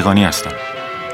[0.00, 0.50] میغانی هستم.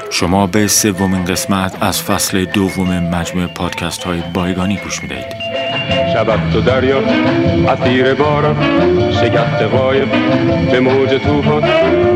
[0.09, 5.25] شما به سومین قسمت از فصل دوم مجموعه پادکست های بایگانی گوش می‌دهید.
[6.13, 6.99] شبت تو دریا
[7.67, 8.55] اسیر بارم
[9.11, 10.11] شکست قایب
[10.71, 11.63] به موج توفان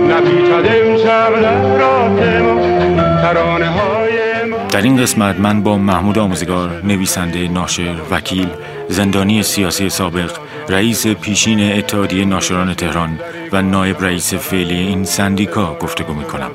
[0.09, 1.31] نپیچد امشب
[3.22, 4.12] ترانه های
[4.70, 8.48] در این قسمت من با محمود آموزگار نویسنده ناشر وکیل
[8.90, 10.31] زندانی سیاسی سابق
[10.71, 13.20] رئیس پیشین اتحادیه ناشران تهران
[13.52, 16.52] و نایب رئیس فعلی این سندیکا گفتگو می کنم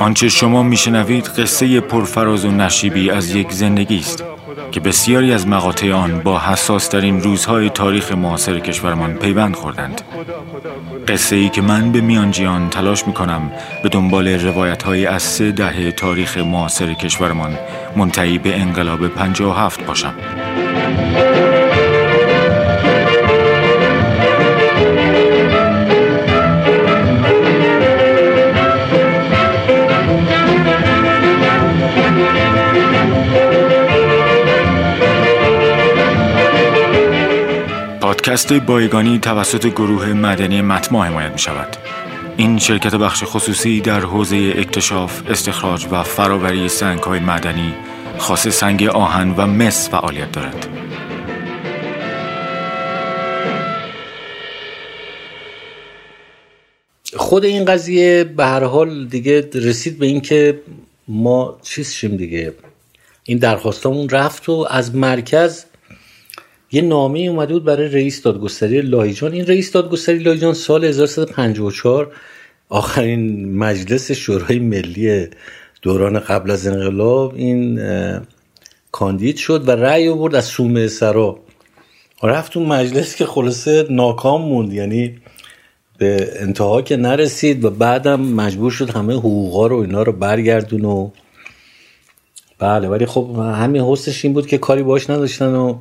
[0.00, 4.24] آنچه شما میشنوید قصه پرفراز و نشیبی از یک زندگی است.
[4.70, 10.00] که بسیاری از مقاطع آن با حساس ترین روزهای تاریخ معاصر کشورمان پیوند خوردند.
[11.08, 15.52] قصه ای که من به میانجیان تلاش می کنم به دنبال روایت های از سه
[15.52, 17.58] دهه تاریخ معاصر کشورمان
[17.96, 20.14] منتهی به انقلاب 57 باشم.
[38.26, 41.76] پادکست بایگانی توسط گروه مدنی متما حمایت می شود.
[42.36, 47.74] این شرکت بخش خصوصی در حوزه اکتشاف، استخراج و فراوری سنگ های مدنی
[48.18, 50.68] خاص سنگ آهن و مس فعالیت دارد.
[57.16, 60.60] خود این قضیه به هر حال دیگه رسید به اینکه
[61.08, 62.52] ما چیز شیم دیگه
[63.24, 65.64] این درخواستمون رفت و از مرکز
[66.76, 72.12] یه نامه اومده بود برای رئیس دادگستری لایجان این رئیس دادگستری لایجان سال 1354
[72.68, 75.26] آخرین مجلس شورای ملی
[75.82, 77.80] دوران قبل از انقلاب این
[78.92, 81.38] کاندید شد و رأی آورد از سومه سرا.
[82.22, 85.18] رفت اون مجلس که خلاصه ناکام موند یعنی
[85.98, 91.10] به انتها که نرسید و بعدم مجبور شد همه حقوقا رو اینا رو برگردون و
[92.58, 95.78] بله ولی خب همین حسش این بود که کاری باش نداشتن و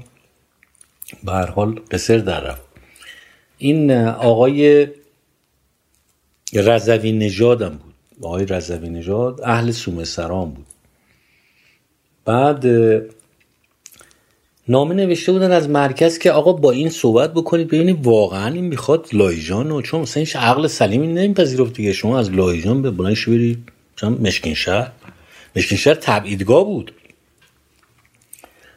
[1.24, 2.62] به هر حال قصر در رفت.
[3.58, 4.88] این آقای
[6.54, 7.94] رزوی نژادم بود.
[8.22, 10.66] آقای رزوی نژاد اهل سومه بود.
[12.26, 12.66] بعد
[14.68, 19.08] نامه نوشته بودن از مرکز که آقا با این صحبت بکنید ببینید واقعا این می‌خواد
[19.14, 21.94] لایجان و چون مثلا این عقل سلیمی نمیپذیرفت دیگه.
[21.94, 23.70] شما از لایجان به بلندش برید.
[24.04, 24.92] مشکین شهر.
[25.56, 26.92] مشکین شهر تبعیدگاه بود.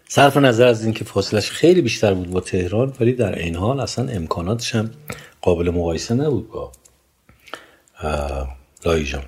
[0.08, 4.08] صرف نظر از اینکه فاصلش خیلی بیشتر بود با تهران ولی در این حال اصلا
[4.08, 4.90] امکاناتش هم
[5.42, 6.72] قابل مقایسه نبود با
[8.84, 9.24] لایجان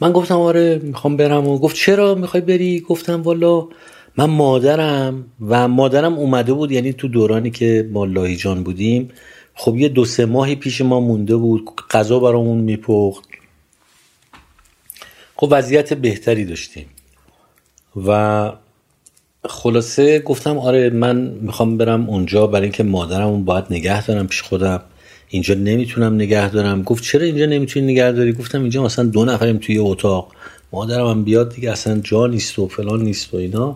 [0.00, 3.68] من گفتم آره می‌خوام برم و گفت چرا می‌خوای بری؟ گفتم والا
[4.16, 9.08] من مادرم و مادرم اومده بود یعنی تو دورانی که ما لایجان بودیم
[9.54, 13.28] خب یه دو سه ماهی پیش ما مونده بود غذا برامون میپخت.
[15.36, 16.86] خب وضعیت بهتری داشتیم.
[18.06, 18.52] و
[19.44, 24.42] خلاصه گفتم آره من می‌خوام برم اونجا برای اینکه مادرم اون باید نگه دارم پیش
[24.42, 24.82] خودم.
[25.28, 26.82] اینجا نمی‌تونم نگه دارم.
[26.82, 30.32] گفت چرا اینجا نمی‌تونی نگه داری؟ گفتم اینجا مثلا دو نفریم توی اتاق.
[30.72, 33.74] مادرم هم بیاد دیگه اصلا جا نیست و فلان نیست و اینا.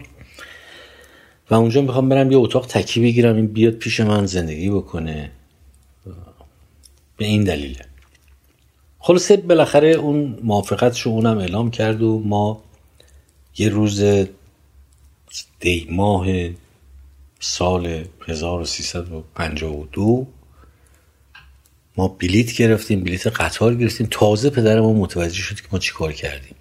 [1.50, 3.36] و اونجا می‌خوام برم یه اتاق تکی بگیرم.
[3.36, 5.30] این بیاد پیش من زندگی بکنه.
[7.16, 7.84] به این دلیله
[8.98, 12.62] خلاصه بالاخره اون موافقتشو اونم اعلام کرد و ما
[13.58, 14.04] یه روز
[15.60, 16.26] دی ماه
[17.40, 20.26] سال 1352
[21.96, 24.08] ما بلیت گرفتیم بلیت قطار گرفتیم.
[24.10, 26.56] تازه پدرمون متوجه شد که ما چیکار کردیم.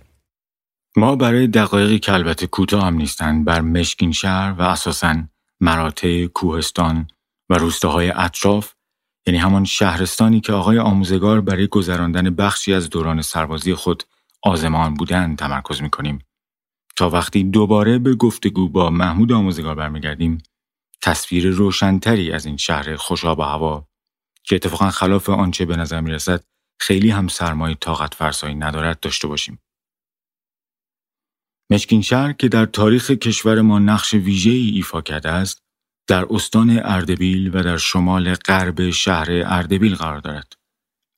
[0.97, 5.23] ما برای دقایقی که البته کوتاه هم نیستند بر مشکین شهر و اساسا
[5.59, 7.07] مراتع کوهستان
[7.49, 8.73] و روستاهای اطراف
[9.27, 14.03] یعنی همان شهرستانی که آقای آموزگار برای گذراندن بخشی از دوران سربازی خود
[14.43, 16.19] آزمان بودند تمرکز می‌کنیم.
[16.95, 20.43] تا وقتی دوباره به گفتگو با محمود آموزگار برمیگردیم
[21.01, 23.87] تصویر روشنتری از این شهر خوشاب و هوا
[24.43, 26.43] که اتفاقا خلاف آنچه به نظر می‌رسد
[26.79, 29.59] خیلی هم سرمایه طاقت فرسایی ندارد داشته باشیم.
[31.71, 35.61] مشکین شهر که در تاریخ کشور ما نقش ویژه‌ای ایفا کرده است،
[36.07, 40.53] در استان اردبیل و در شمال غرب شهر اردبیل قرار دارد.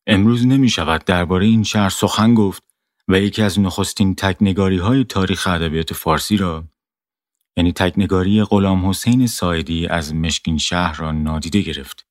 [0.07, 2.63] امروز نمی شود درباره این شهر سخن گفت
[3.07, 6.63] و یکی از نخستین تکنگاری های تاریخ ادبیات فارسی را
[7.57, 12.07] یعنی تکنگاری غلام حسین سایدی از مشکین شهر را نادیده گرفت.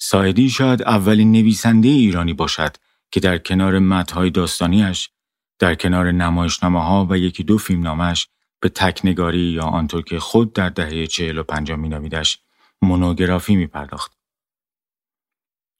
[0.00, 2.76] سایدی شاید اولین نویسنده ایرانی باشد
[3.10, 5.10] که در کنار متهای داستانیش
[5.58, 8.28] در کنار نمایشنامه ها و یکی دو فیلم نامش
[8.60, 12.38] به تکنگاری یا آنطور که خود در دهه چهل و پنجاه مینامیدش
[12.82, 14.17] مونوگرافی می پرداخت.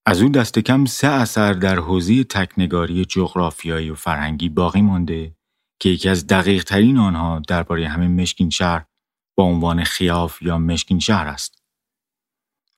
[0.08, 5.36] از او دست کم سه اثر در حوزه تکنگاری جغرافیایی و فرهنگی باقی مانده
[5.80, 8.84] که یکی از دقیق ترین آنها درباره همین مشکین شهر
[9.34, 11.62] با عنوان خیاف یا مشکین شهر است.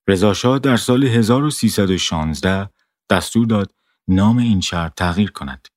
[0.09, 2.69] رضاشاه در سال 1316
[3.11, 3.73] دستور داد
[4.09, 5.69] نام این شهر تغییر کند.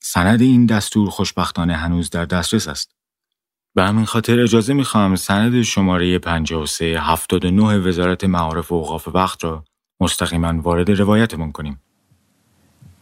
[0.00, 2.94] سند این دستور خوشبختانه هنوز در دسترس است.
[3.74, 9.64] به همین خاطر اجازه می‌خواهم سند شماره 5379 وزارت معارف و اوقاف وقت را
[10.00, 11.80] مستقیما وارد روایتمون کنیم.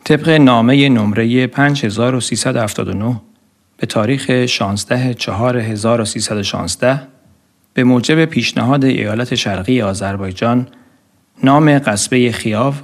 [0.04, 3.20] طبق نامه نمره 5379
[3.76, 7.08] به تاریخ 16 4 1316
[7.74, 10.68] به موجب پیشنهاد ایالت شرقی آذربایجان
[11.44, 12.74] نام قصبه خیاو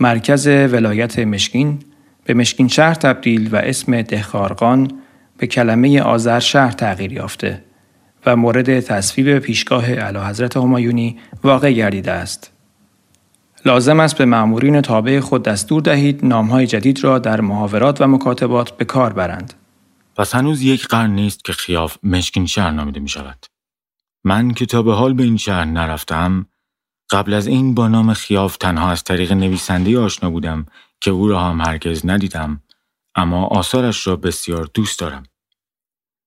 [0.00, 1.78] مرکز ولایت مشکین
[2.24, 4.90] به مشکین شهر تبدیل و اسم دهخارقان
[5.38, 7.62] به کلمه آذر شهر تغییر یافته
[8.26, 12.51] و مورد تصویب پیشگاه اعلی حضرت همایونی واقع گردیده است.
[13.64, 18.70] لازم است به مأمورین تابع خود دستور دهید نامهای جدید را در محاورات و مکاتبات
[18.70, 19.54] به کار برند.
[20.16, 23.46] پس هنوز یک قرن نیست که خیاف مشکین شهر نامیده می شود.
[24.24, 26.46] من که تا به حال به این شهر نرفتم
[27.10, 30.66] قبل از این با نام خیاف تنها از طریق نویسنده آشنا بودم
[31.00, 32.62] که او را هم هرگز ندیدم
[33.14, 35.22] اما آثارش را بسیار دوست دارم.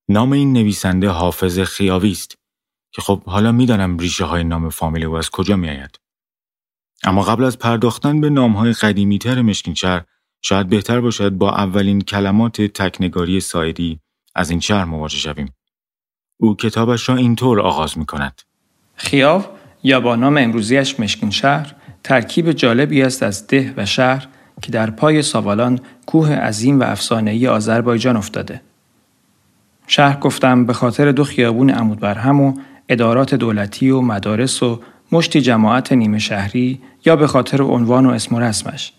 [0.09, 2.38] نام این نویسنده حافظ خیاوی است
[2.91, 6.04] که خب حالا می‌دانم ریشه های نام فامیل او از کجا می آید.
[7.05, 10.03] اما قبل از پرداختن به نام های قدیمی تر مشکین شهر
[10.41, 13.99] شاید بهتر باشد با اولین کلمات تکنگاری سایدی
[14.35, 15.53] از این شهر مواجه شویم.
[16.39, 18.41] او کتابش را اینطور آغاز می کند.
[18.95, 19.45] خیاو
[19.83, 24.27] یا با نام امروزیش مشکین شهر ترکیب جالبی است از ده و شهر
[24.61, 28.61] که در پای ساوالان کوه عظیم و افسانه‌ای آذربایجان افتاده.
[29.87, 32.53] شهر گفتم به خاطر دو خیابون عمود برهم و
[32.89, 34.81] ادارات دولتی و مدارس و
[35.11, 38.93] مشتی جماعت نیمه شهری یا به خاطر عنوان و اسم و رسمش.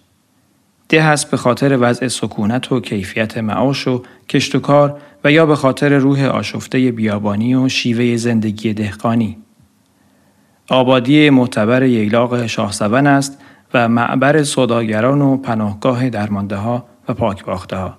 [0.89, 5.47] ده هست به خاطر وضع سکونت و کیفیت معاش و کشت و کار و یا
[5.47, 9.37] به خاطر روح آشفته بیابانی و شیوه زندگی دهقانی.
[10.69, 13.39] آبادی معتبر ییلاق شاهسون است
[13.75, 17.99] و معبر صداگران و پناهگاه درمانده ها و پاک باخته ها.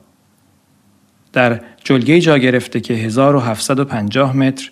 [1.34, 4.72] در جلگه جا گرفته که 1750 متر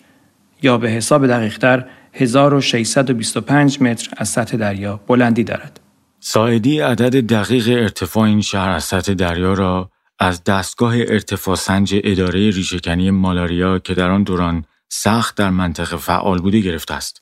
[0.61, 1.85] یا به حساب دقیقتر
[2.15, 5.79] 1625 متر از سطح دریا بلندی دارد.
[6.19, 12.49] ساعدی عدد دقیق ارتفاع این شهر از سطح دریا را از دستگاه ارتفاع سنج اداره
[12.49, 17.21] ریشهکنی مالاریا که در آن دوران سخت در منطقه فعال بوده گرفته است.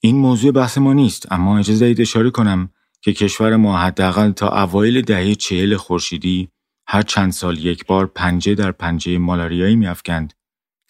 [0.00, 2.70] این موضوع بحث ما نیست اما اجازه دهید اشاره کنم
[3.00, 6.48] که کشور ما حداقل تا اوایل دهه چهل خورشیدی
[6.86, 10.32] هر چند سال یک بار پنجه در پنجه مالاریایی میافکند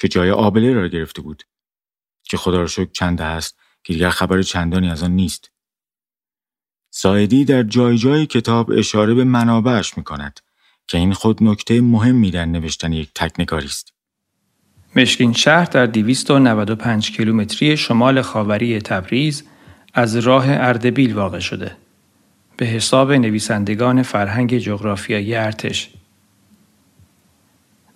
[0.00, 1.42] که جای آبله را گرفته بود
[2.24, 5.50] که خدا را شکر چند است که دیگر خبر چندانی از آن نیست.
[6.90, 10.40] سایدی در جای جای کتاب اشاره به منابعش می کند
[10.86, 13.92] که این خود نکته مهمی در نوشتن یک تکنگاری است.
[14.96, 19.44] مشکین شهر در 295 کیلومتری شمال خاوری تبریز
[19.94, 21.76] از راه اردبیل واقع شده.
[22.56, 25.90] به حساب نویسندگان فرهنگ جغرافیایی ارتش.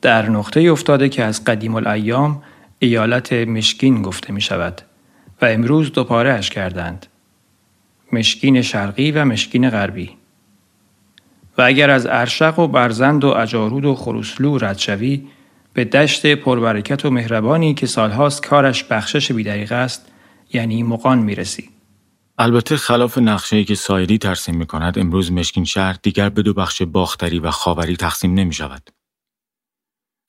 [0.02, 2.42] در نقطه افتاده که از قدیم الایام
[2.78, 4.82] ایالت مشکین گفته می شود
[5.42, 7.06] و امروز دوپاره اش کردند.
[8.12, 10.10] مشکین شرقی و مشکین غربی.
[11.58, 15.26] و اگر از ارشق و برزند و اجارود و خروسلو رد شوی
[15.72, 20.12] به دشت پربرکت و مهربانی که سالهاست کارش بخشش بیدریق است
[20.52, 21.70] یعنی مقان می‌رسی.
[22.38, 26.82] البته خلاف نقشه که سایری ترسیم می کند امروز مشکین شهر دیگر به دو بخش
[26.82, 28.95] باختری و خاوری تقسیم نمی شود.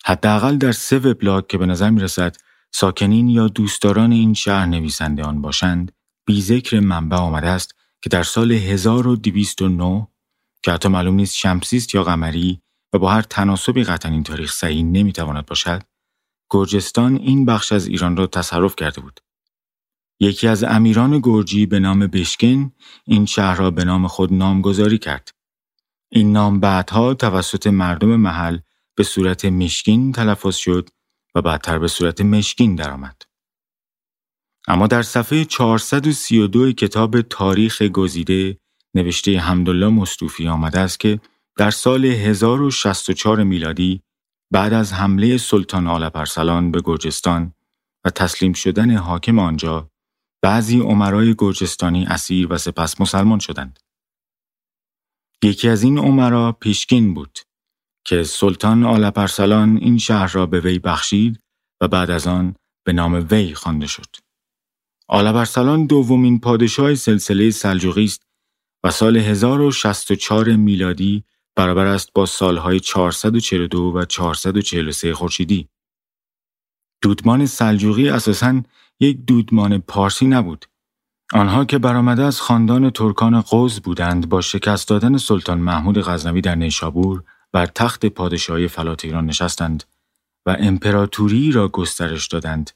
[0.06, 2.36] حداقل در سه وبلاگ که به نظر می رسد
[2.72, 5.92] ساکنین یا دوستداران این شهر نویسنده آن باشند
[6.25, 10.08] بی ذکر منبع آمده است که در سال 1209
[10.63, 12.62] که حتی معلوم نیست شمسیست یا قمری
[12.94, 15.82] و با هر تناسبی قطعا این تاریخ صحیح نمی‌تواند باشد
[16.50, 19.20] گرجستان این بخش از ایران را تصرف کرده بود.
[20.20, 22.72] یکی از امیران گرجی به نام بشکن
[23.06, 25.32] این شهر را به نام خود نامگذاری کرد.
[26.10, 28.58] این نام بعدها توسط مردم محل
[28.98, 30.89] به صورت مشکین تلفظ شد
[31.36, 33.22] و بعدتر به صورت مشکین درآمد.
[34.68, 38.58] اما در صفحه 432 کتاب تاریخ گزیده
[38.96, 41.20] نوشته حمدالله مصطوفی آمده است که
[41.58, 44.01] در سال 1064 میلادی
[44.51, 47.54] بعد از حمله سلطان آل ارسلان به گرجستان
[48.06, 49.92] و تسلیم شدن حاکم آنجا
[50.42, 53.80] بعضی عمرای گرجستانی اسیر و سپس مسلمان شدند.
[55.44, 57.39] یکی از این عمرا پیشکین بود
[58.08, 61.40] که سلطان آلپرسلان این شهر را به وی بخشید
[61.82, 64.16] و بعد از آن به نام وی خوانده شد.
[65.08, 68.22] آلپرسلان دومین پادشاه سلسله سلجوقی است
[68.84, 71.24] و سال 1064 میلادی
[71.56, 75.68] برابر است با سالهای 442 و 443 خورشیدی.
[77.02, 78.62] دودمان سلجوقی اساساً
[79.00, 80.66] یک دودمان پارسی نبود.
[81.34, 86.56] آنها که برآمده از خاندان ترکان قوز بودند با شکست دادن سلطان محمود غزنوی در
[86.56, 89.84] نیشابور بر تخت پادشاهی فلات ایران نشستند
[90.46, 92.72] و امپراتوری را گسترش دادند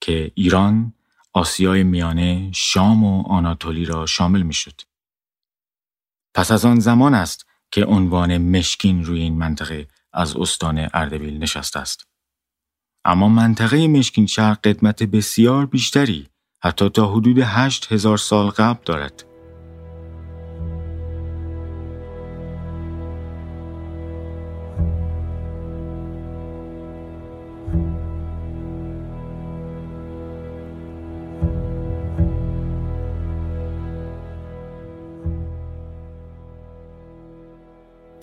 [0.00, 0.92] که ایران،
[1.32, 4.80] آسیای میانه، شام و آناتولی را شامل می شد.
[6.34, 11.78] پس از آن زمان است که عنوان مشکین روی این منطقه از استان اردبیل نشسته
[11.78, 12.06] است.
[13.04, 16.28] اما منطقه مشکین شهر قدمت بسیار بیشتری
[16.62, 19.35] حتی تا حدود هشت هزار سال قبل دارد.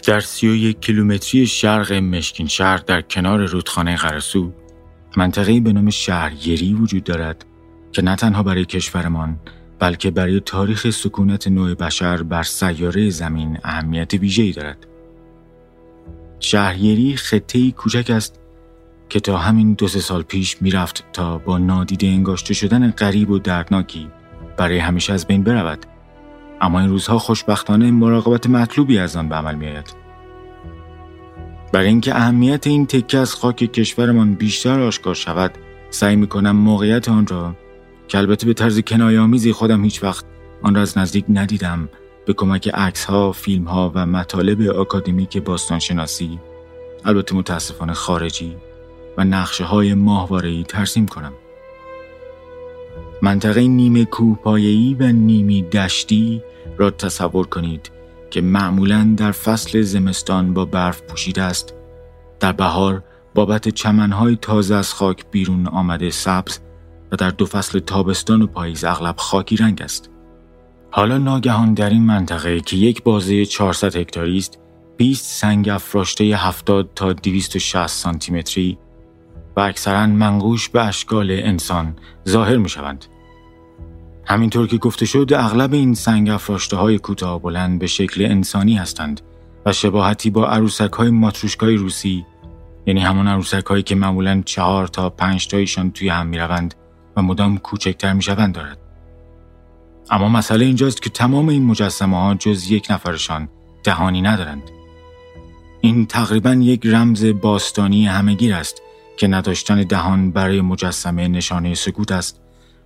[0.06, 4.52] در سی و یک کیلومتری شرق مشکین شهر در کنار رودخانه قرسو
[5.18, 7.46] منطقه‌ای به نام شهرگری وجود دارد
[7.92, 9.40] که نه تنها برای کشورمان
[9.80, 14.88] بلکه برای تاریخ سکونت نوع بشر بر سیاره زمین اهمیت ویژه‌ای دارد.
[16.40, 18.40] شهرگری خطه‌ای کوچک است
[19.10, 23.40] که تا همین دو سه سال پیش می‌رفت تا با نادیده انگاشته شدن غریب و
[23.40, 24.08] دردناکی
[24.58, 25.86] برای همیشه از بین برود
[26.64, 29.96] اما این روزها خوشبختانه مراقبت مطلوبی از آن به عمل میآید
[31.74, 35.52] برای اینکه اهمیت این تکه از خاک کشورمان بیشتر آشکار شود
[35.90, 37.56] سعی می‌کنم موقعیت آن را
[38.08, 40.26] که البته به طرز کنایامیزی خودم هیچ وقت
[40.62, 41.90] آن را از نزدیک ندیدم
[42.26, 46.40] به کمک عکس ها، فیلم ها و مطالب آکادمیک باستانشناسی
[47.06, 48.56] البته متاسفانه خارجی
[49.18, 51.34] و نقشه های ماهواره‌ای ترسیم کنم.
[53.22, 56.42] منطقه نیمه کوهپایه‌ای و نیمی دشتی
[56.78, 57.92] را تصور کنید
[58.30, 61.74] که معمولا در فصل زمستان با برف پوشیده است
[62.40, 63.04] در بهار
[63.36, 66.60] بابت چمنهای تازه از خاک بیرون آمده سبز
[67.12, 70.10] و در دو فصل تابستان و پاییز اغلب خاکی رنگ است
[70.92, 74.60] حالا ناگهان در این منطقه که یک بازه 400 هکتاری است
[74.98, 78.78] 20 سنگ افراشته 70 تا 260 سانتی متری
[79.56, 81.96] و اکثرا منقوش به اشکال انسان
[82.30, 83.06] ظاهر می شوند.
[84.26, 89.22] همینطور که گفته شد اغلب این سنگ افراشته های کوتاه بلند به شکل انسانی هستند
[89.66, 92.26] و شباهتی با عروسک های ماتروشکای روسی
[92.86, 96.76] یعنی همون عروسک هایی که معمولا چهار تا پنج تایشان توی هم می روند
[97.18, 98.78] و مدام کوچکتر می شوند دارد.
[100.10, 103.50] اما مسئله اینجاست که تمام این مجسمه ها جز یک نفرشان
[103.84, 104.64] دهانی ندارند.
[105.82, 108.82] این تقریبا یک رمز باستانی همگیر است
[109.18, 112.43] که نداشتن دهان برای مجسمه نشانه سکوت است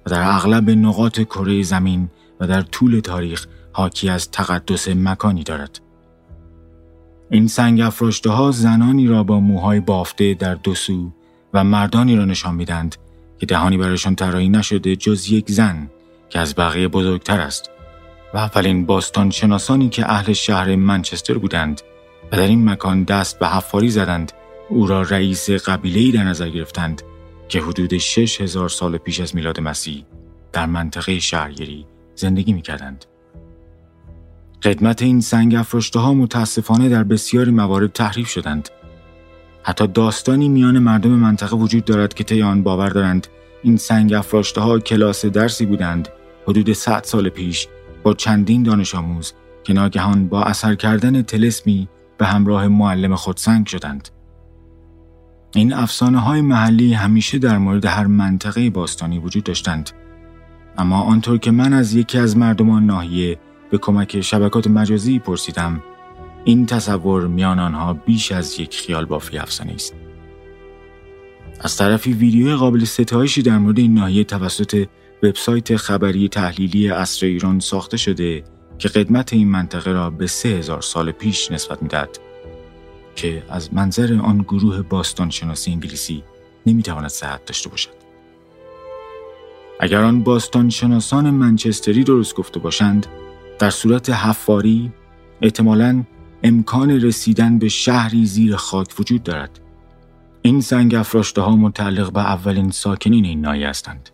[0.08, 2.10] در اغلب نقاط کره زمین
[2.40, 5.80] و در طول تاریخ حاکی از تقدس مکانی دارد.
[7.30, 11.12] این سنگ افراشته ها زنانی را با موهای بافته در دو سو
[11.54, 12.96] و مردانی را نشان میدند
[13.40, 15.90] که دهانی برایشان طراحی نشده جز یک زن
[16.30, 17.70] که از بقیه بزرگتر است
[18.34, 21.82] و اولین باستان شناسانی که اهل شهر منچستر بودند
[22.32, 24.32] و در این مکان دست به حفاری زدند
[24.70, 27.02] او را رئیس قبیله در نظر گرفتند
[27.48, 30.06] که حدود 6000 سال پیش از میلاد مسیح
[30.54, 31.86] در منطقه شهرگری
[32.16, 33.06] زندگی می کردند.
[34.63, 38.70] قدمت این سنگ افراشته ها متاسفانه در بسیاری موارد تحریف شدند.
[39.63, 43.27] حتی داستانی میان مردم منطقه وجود دارد که طی آن باور دارند
[43.63, 46.10] این سنگ افراشته ها کلاس درسی بودند
[46.48, 47.68] حدود 100 سال پیش
[48.04, 51.88] با چندین دانش آموز که ناگهان با اثر کردن تلسمی
[52.18, 54.10] به همراه معلم خود سنگ شدند.
[55.58, 59.90] این افسانه های محلی همیشه در مورد هر منطقه باستانی وجود داشتند.
[60.78, 65.84] اما آنطور که من از یکی از مردمان ناحیه به کمک شبکات مجازی پرسیدم
[66.44, 69.94] این تصور میان آنها بیش از یک خیال بافی افسانه است.
[71.62, 74.88] از طرفی ویدیوی قابل ستایشی در مورد این ناحیه توسط
[75.24, 78.44] وبسایت خبری تحلیلی اصر ایران ساخته شده
[78.78, 82.27] که قدمت این منطقه را به سه هزار سال پیش نسبت می‌دهد
[83.18, 86.24] که از منظر آن گروه باستان شناسی انگلیسی
[86.66, 87.98] نمی‌تواند صحت داشته باشد.
[89.80, 93.08] اگر آن باستان شناسان منچستری درست گفته باشند
[93.60, 94.92] در صورت حفاری
[95.42, 96.04] احتمالاً
[96.44, 99.60] امکان رسیدن به شهری زیر خاک وجود دارد.
[100.42, 104.10] این سنگ افراشته ها متعلق به اولین ساکنین این نایه هستند.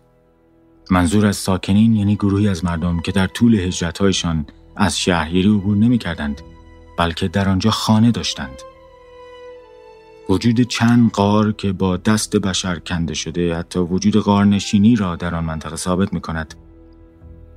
[0.90, 4.46] منظور از ساکنین یعنی گروهی از مردم که در طول هجرتهایشان
[4.76, 6.40] از شهرگیری عبور نمی کردند
[6.98, 8.62] بلکه در آنجا خانه داشتند.
[10.28, 15.44] وجود چند قار که با دست بشر کنده شده حتی وجود قارنشینی را در آن
[15.44, 16.54] منطقه ثابت می کند.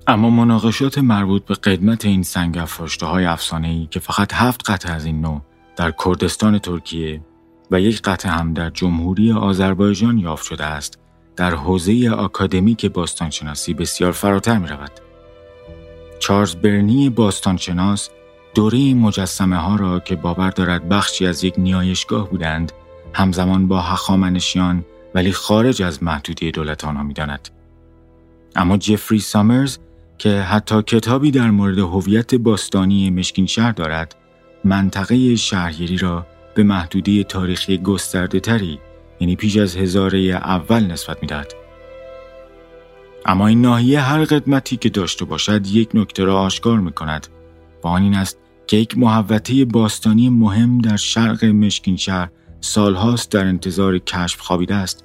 [0.08, 5.06] اما مناقشات مربوط به قدمت این سنگ افراشته های افسانه که فقط هفت قطع از
[5.06, 5.42] این نوع
[5.76, 7.22] در کردستان ترکیه
[7.72, 11.00] و یک قطع هم در جمهوری آذربایجان یافت شده است
[11.36, 14.92] در حوزه آکادمیک باستانشناسی بسیار فراتر می رود.
[16.20, 18.10] چارلز برنی باستانشناس
[18.58, 22.72] دوره مجسمه ها را که باور دارد بخشی از یک نیایشگاه بودند
[23.14, 24.86] همزمان با هخامنشیان
[25.16, 27.50] ولی خارج از محدودی دولت آنها می داند.
[28.56, 29.78] اما جفری سامرز
[30.18, 34.16] که حتی کتابی در مورد هویت باستانی مشکین شهر دارد
[34.64, 38.80] منطقه شهرگیری را به محدودی تاریخی گسترده تری
[39.20, 41.54] یعنی پیش از هزاره اول نسبت می‌دهد.
[43.26, 47.28] اما این ناحیه هر قدمتی که داشته باشد یک نکته را آشکار می کند
[47.84, 52.30] و آن این است که یک محوطه باستانی مهم در شرق مشکین شهر
[52.62, 55.04] سالهاست در انتظار کشف خوابیده است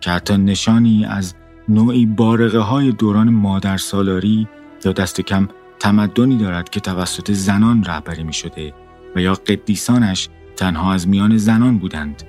[0.00, 1.34] که حتی نشانی از
[1.68, 4.48] نوعی بارقه های دوران مادر سالاری
[4.84, 5.48] یا دست کم
[5.78, 8.74] تمدنی دارد که توسط زنان رهبری می شده
[9.16, 12.22] و یا قدیسانش تنها از میان زنان بودند.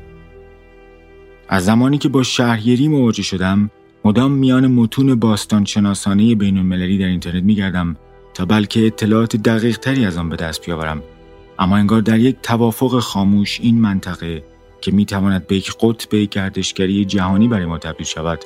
[1.49, 3.69] از زمانی که با شهرگیری مواجه شدم
[4.05, 7.95] مدام میان متون باستان شناسانه بین المللی در اینترنت می گردم
[8.45, 11.03] بلکه اطلاعات دقیق تری از آن به دست بیاورم
[11.59, 14.43] اما انگار در یک توافق خاموش این منطقه
[14.81, 18.39] که می تواند به یک قطب گردشگری جهانی برای ما تبدیل شود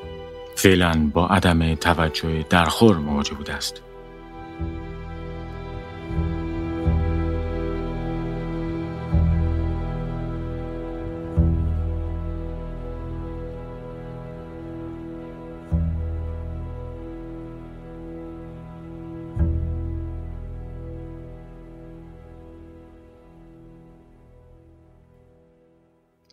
[0.56, 3.85] فعلا با عدم توجه درخور مواجه بوده است.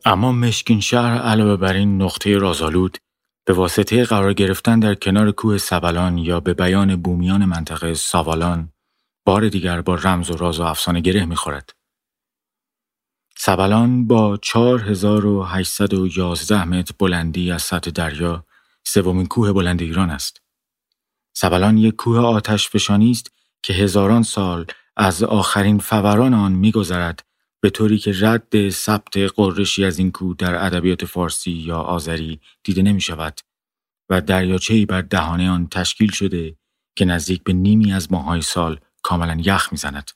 [0.05, 2.99] اما مشکین شهر علاوه بر این نقطه رازآلود
[3.45, 8.73] به واسطه قرار گرفتن در کنار کوه سبلان یا به بیان بومیان منطقه ساوالان
[9.27, 11.71] بار دیگر با رمز و راز و افسانه گره می‌خورد.
[13.39, 18.47] سبلان با 4811 متر بلندی از سطح دریا
[18.85, 20.43] سومین کوه بلند ایران است.
[21.33, 27.25] سبلان یک کوه آتش فشانی است که هزاران سال از آخرین فوران آن میگذرد
[27.63, 32.83] به طوری که رد ثبت قرشی از این کوه در ادبیات فارسی یا آذری دیده
[32.83, 33.41] نمی شود
[34.11, 36.57] و دریاچه‌ای بر دهانه آن تشکیل شده
[36.97, 40.11] که نزدیک به نیمی از ماهای سال کاملا یخ می‌زند.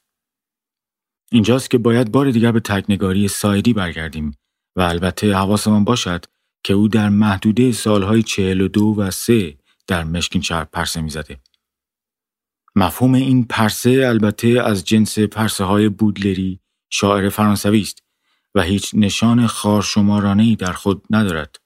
[1.33, 4.37] اینجاست که باید بار دیگر به تکنگاری سایدی برگردیم
[4.77, 6.25] و البته حواسمان باشد
[6.65, 11.41] که او در محدوده سالهای چهل و دو و سه در مشکین شهر پرسه می‌زده.
[12.77, 18.03] مفهوم این پرسه البته از جنس پرسه های بودلری شاعر فرانسوی است
[18.55, 21.57] و هیچ نشان خارشمارانه در خود ندارد.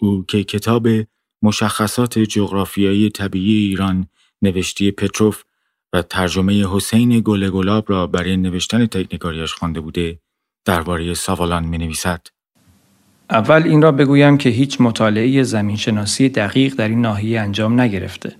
[0.00, 0.88] او که کتاب
[1.42, 4.06] مشخصات جغرافیایی طبیعی ایران
[4.42, 5.42] نوشتی پتروف
[5.92, 10.18] و ترجمه حسین گل گلاب را برای نوشتن تکنیکاریش خوانده بوده
[10.64, 12.26] درباره ساوالان می نویسد.
[13.30, 18.36] اول این را بگویم که هیچ مطالعه زمینشناسی دقیق در این ناحیه انجام نگرفته.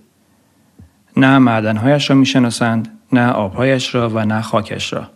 [1.17, 5.09] نه معدنهایش را می‌شناسند، نه آبهایش را و نه خاکش را.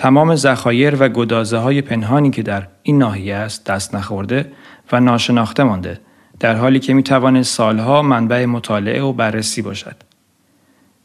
[0.00, 4.52] تمام ذخایر و گدازه های پنهانی که در این ناحیه است دست نخورده
[4.92, 6.00] و ناشناخته مانده
[6.38, 9.96] در حالی که می توانست سالها منبع مطالعه و بررسی باشد.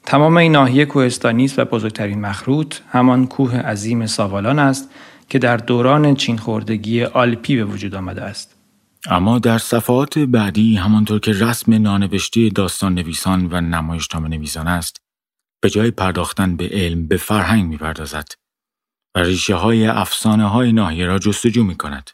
[0.06, 4.90] تمام این ناحیه کوهستانی است و بزرگترین مخروط همان کوه عظیم ساوالان است
[5.30, 8.56] که در دوران چین خوردگی آلپی به وجود آمده است.
[9.10, 14.98] اما در صفحات بعدی همانطور که رسم نانوشته داستان نویسان و نمایشنامه نویسان است
[15.62, 18.45] به جای پرداختن به علم به فرهنگ می‌پردازد
[19.16, 22.10] و ریشه های افسانه های ناحیه را جستجو می کند.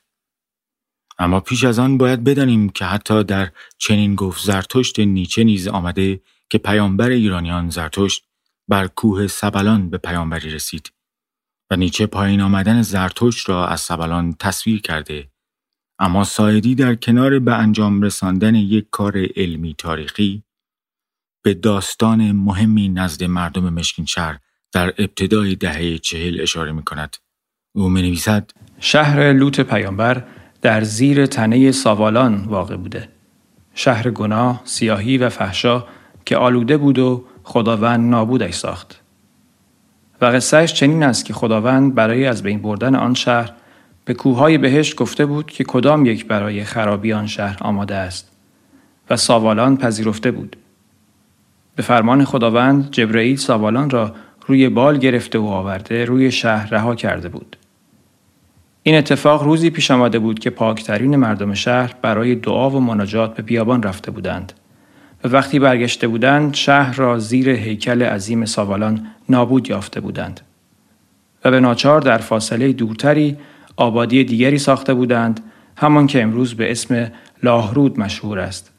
[1.20, 6.22] اما پیش از آن باید بدانیم که حتی در چنین گفت زرتشت نیچه نیز آمده
[6.50, 8.26] که پیامبر ایرانیان زرتشت
[8.68, 10.94] بر کوه سبلان به پیامبری رسید
[11.72, 15.32] و نیچه پایین آمدن زرتشت را از سبلان تصویر کرده
[16.00, 20.44] اما سایدی در کنار به انجام رساندن یک کار علمی تاریخی
[21.44, 24.40] به داستان مهمی نزد مردم مشکین شهر
[24.72, 27.16] در ابتدای دهه چهل اشاره می کند.
[27.76, 30.24] او می نویسد شهر لوط پیامبر
[30.62, 33.10] در زیر تنه ساوالان واقع بوده.
[33.74, 35.84] شهر گناه، سیاهی و فحشا
[36.26, 39.02] که آلوده بود و خداوند نابودش ساخت.
[40.22, 43.52] و قصهش چنین است که خداوند برای از بین بردن آن شهر
[44.06, 48.32] به کوههای بهشت گفته بود که کدام یک برای خرابی آن شهر آماده است
[49.10, 50.56] و ساوالان پذیرفته بود.
[51.76, 54.16] به فرمان خداوند جبرئیل ساوالان را
[54.52, 57.58] روی بال گرفته و آورده روی شهر رها کرده بود.
[58.84, 63.44] این اتفاق روزی پیش آمده بود که پاکترین مردم شهر برای دعا و مناجات به
[63.44, 64.54] بیابان رفته بودند
[65.24, 70.42] و وقتی برگشته بودند شهر را زیر هیکل عظیم ساوالان نابود یافته بودند
[71.46, 73.38] و به ناچار در فاصله دورتری
[73.76, 75.40] آبادی دیگری ساخته بودند
[75.78, 77.12] همان که امروز به اسم
[77.44, 78.72] لاهرود مشهور است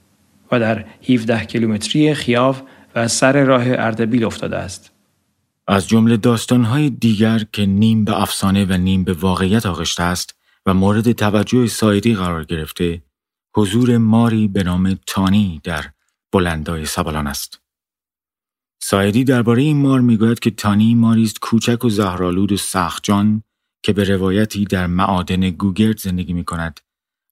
[0.52, 2.62] و در 17 کیلومتری خیاف
[2.94, 4.91] و سر راه اردبیل افتاده است.
[5.66, 10.34] از جمله داستانهای دیگر که نیم به افسانه و نیم به واقعیت آغشته است
[10.66, 13.02] و مورد توجه سایدی قرار گرفته،
[13.56, 15.90] حضور ماری به نام تانی در
[16.32, 17.60] بلندای سبالان است.
[18.82, 23.42] سایدی درباره این مار می‌گوید که تانی ماری است کوچک و زهرالود و سخجان
[23.82, 26.80] که به روایتی در معادن گوگرد زندگی می کند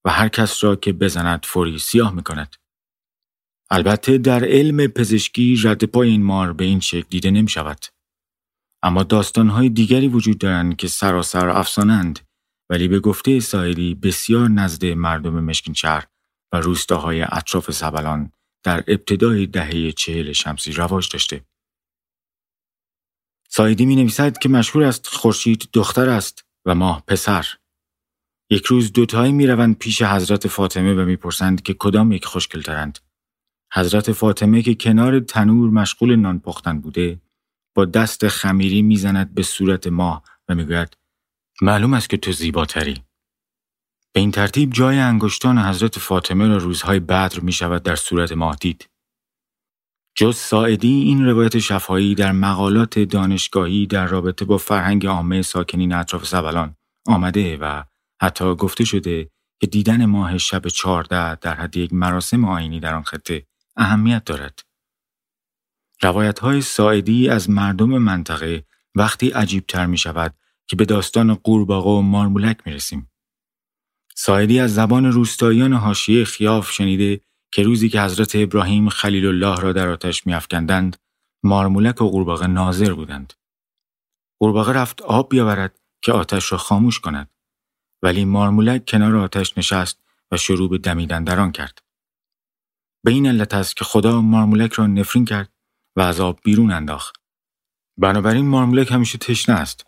[0.05, 2.57] و هر کس را که بزند فوری سیاه می کند.
[3.71, 7.79] البته در علم پزشکی رد پای این مار به این شکل دیده نمی شود.
[8.83, 12.19] اما داستانهای دیگری وجود دارند که سراسر افسانند
[12.71, 16.07] ولی به گفته سایری بسیار نزد مردم مشکین شهر
[16.53, 21.45] و روستاهای اطراف سبلان در ابتدای دهه چهل شمسی رواج داشته.
[23.49, 27.47] سایدی می نویسد که مشهور است خورشید دختر است و ماه پسر.
[28.51, 32.99] یک روز دوتایی می روند پیش حضرت فاطمه و می‌پرسند که کدام یک خوشگلترند.
[33.75, 37.21] حضرت فاطمه که کنار تنور مشغول نان پختن بوده
[37.75, 40.97] با دست خمیری می‌زند به صورت ماه و می‌گوید
[41.63, 43.03] معلوم است که تو زیباتری.
[44.13, 48.57] به این ترتیب جای انگشتان حضرت فاطمه را روزهای بدر می شود در صورت ماه
[48.61, 48.89] دید.
[50.15, 56.27] جز ساعدی این روایت شفایی در مقالات دانشگاهی در رابطه با فرهنگ عامه ساکنین اطراف
[56.27, 57.85] سبلان آمده و
[58.23, 59.31] حتی گفته شده
[59.61, 64.70] که دیدن ماه شب چارده در حد یک مراسم آینی در آن خطه اهمیت دارد.
[66.03, 70.35] روایت های ساعدی از مردم منطقه وقتی عجیب تر می شود
[70.67, 73.11] که به داستان قورباغه و مارمولک می رسیم.
[74.15, 77.21] ساعدی از زبان روستاییان حاشیه خیاف شنیده
[77.53, 80.97] که روزی که حضرت ابراهیم خلیل الله را در آتش میافکندند
[81.43, 83.33] مارمولک و قورباغه ناظر بودند.
[84.41, 87.31] قورباغه رفت آب بیاورد که آتش را خاموش کند
[88.03, 91.79] ولی مارمولک کنار آتش نشست و شروع به دمیدن در آن کرد.
[93.05, 95.53] به این علت است که خدا مارمولک را نفرین کرد
[95.97, 97.17] و از آب بیرون انداخت.
[97.97, 99.87] بنابراین مارمولک همیشه تشنه است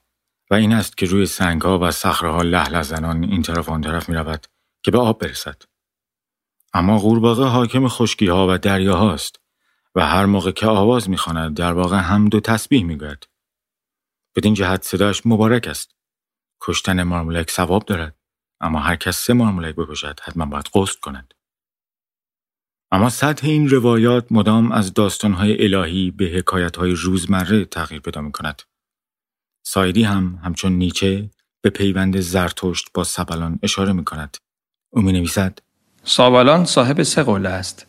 [0.51, 4.15] و این است که روی سنگها و صخرهها لهله زنان این طرف آن طرف می
[4.15, 4.47] رود
[4.83, 5.63] که به آب برسد.
[6.75, 9.41] اما قورباغه حاکم خشکی ها و دریا هاست
[9.95, 13.29] و هر موقع که آواز می‌خواند در واقع هم دو تسبیح می‌گوید.
[14.37, 15.95] بدین جهت صداش مبارک است.
[16.61, 18.17] کشتن مارمولک ثواب دارد
[18.61, 21.35] اما هر کس سه مارمولک بکشد حتما باید قصد کند.
[22.95, 28.63] اما سطح این روایات مدام از داستانهای الهی به حکایتهای روزمره تغییر پیدا می کند.
[29.67, 31.31] سایدی هم همچون نیچه
[31.63, 34.37] به پیوند زرتشت با سبلان اشاره می کند.
[34.91, 35.59] او می نویسد
[36.65, 37.87] صاحب سه قله است.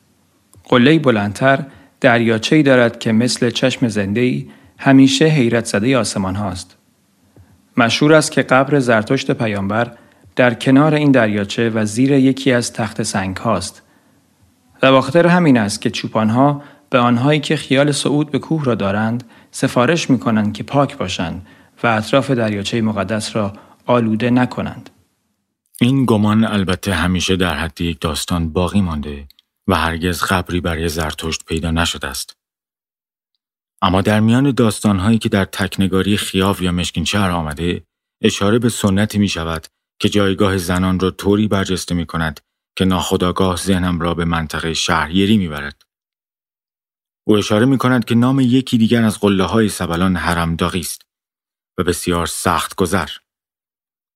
[0.63, 1.65] قله بلندتر
[2.01, 4.45] دریاچه‌ای دارد که مثل چشم زنده
[4.77, 6.77] همیشه حیرت زده آسمان هاست.
[7.77, 9.97] مشهور است که قبر زرتشت پیامبر
[10.35, 13.82] در کنار این دریاچه و زیر یکی از تخت سنگ هاست
[14.83, 19.23] و باخطر همین است که چوپانها به آنهایی که خیال صعود به کوه را دارند
[19.51, 21.47] سفارش می کنند که پاک باشند
[21.83, 23.53] و اطراف دریاچه مقدس را
[23.85, 24.89] آلوده نکنند.
[25.81, 29.27] این گمان البته همیشه در حد یک داستان باقی مانده
[29.67, 32.37] و هرگز قبری برای زرتشت پیدا نشده است.
[33.81, 37.83] اما در میان داستانهایی که در تکنگاری خیاف یا مشکین شهر آمده،
[38.21, 39.67] اشاره به سنتی می شود
[39.99, 42.39] که جایگاه زنان را طوری برجسته می کند
[42.75, 45.81] که ناخداگاه ذهنم را به منطقه شهریری می برد.
[47.27, 51.01] او اشاره می کند که نام یکی دیگر از قله های سبلان حرمداغی است
[51.77, 53.09] و بسیار سخت گذر.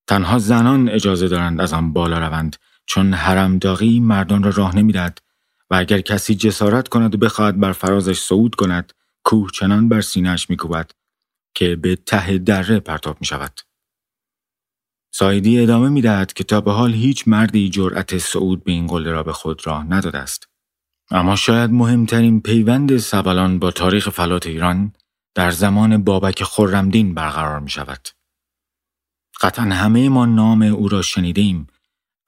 [0.06, 5.18] تنها زنان اجازه دارند از آن بالا روند چون حرمداغی مردان را راه نمی‌دهد
[5.70, 8.92] و اگر کسی جسارت کند و بخواهد بر فرازش صعود کند
[9.24, 10.90] کوه چنان بر سینهاش میکوبد
[11.54, 13.60] که به ته دره پرتاب می شود.
[15.10, 19.10] سایدی ادامه می دهد که تا به حال هیچ مردی جرأت صعود به این قله
[19.10, 20.48] را به خود راه نداده است.
[21.10, 24.92] اما شاید مهمترین پیوند سبلان با تاریخ فلات ایران
[25.34, 28.08] در زمان بابک خرمدین برقرار می شود.
[29.40, 31.66] قطعا همه ما نام او را شنیده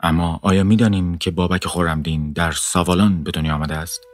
[0.03, 4.10] اما آیا می دانیم که بابک خورمدین در ساوالان به دنیا آمده است؟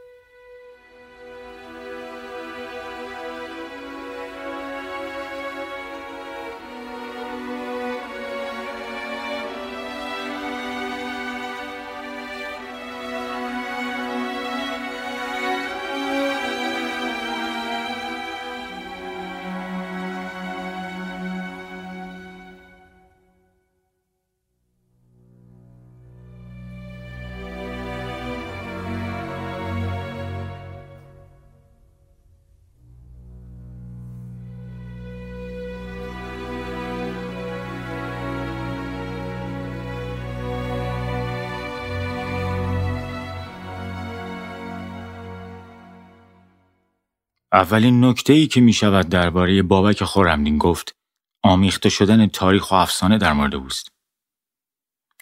[47.53, 50.95] اولین نکته ای که می شود درباره بابک خورمدین گفت
[51.43, 53.91] آمیخته شدن تاریخ و افسانه در مورد اوست.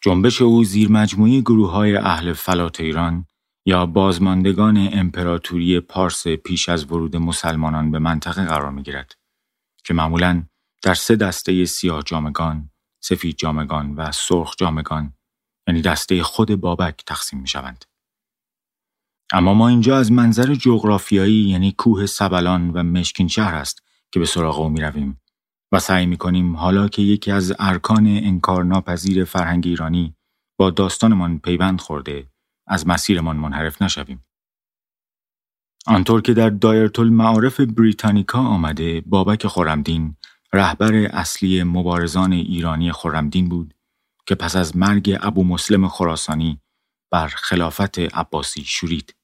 [0.02, 3.26] جنبش او زیر مجموعی گروه های اهل فلات ایران
[3.66, 9.16] یا بازماندگان امپراتوری پارس پیش از ورود مسلمانان به منطقه قرار می گیرد
[9.84, 10.44] که معمولا
[10.84, 12.70] در سه دسته سیاه جامگان،
[13.04, 15.14] سفید جامگان و سرخ جامگان
[15.68, 17.86] یعنی دسته خود بابک تقسیم می شوند.
[19.34, 24.26] اما ما اینجا از منظر جغرافیایی یعنی کوه سبلان و مشکین شهر است که به
[24.26, 25.22] سراغ او می رویم
[25.72, 30.16] و سعی می کنیم حالا که یکی از ارکان انکار ناپذیر فرهنگ ایرانی
[30.58, 32.28] با داستانمان پیوند خورده
[32.68, 34.26] از مسیرمان منحرف نشویم.
[35.88, 40.16] آنطور که در دایرت المعارف بریتانیکا آمده بابک خورمدین
[40.54, 43.74] رهبر اصلی مبارزان ایرانی خورمدین بود
[44.26, 46.62] که پس از مرگ ابو مسلم خراسانی
[47.16, 49.16] بر خلافت عباسی شورید.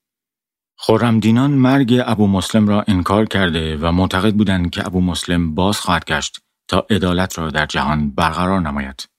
[0.77, 6.05] خورمدینان مرگ ابو مسلم را انکار کرده و معتقد بودند که ابو مسلم باز خواهد
[6.05, 9.09] گشت تا عدالت را در جهان برقرار نماید.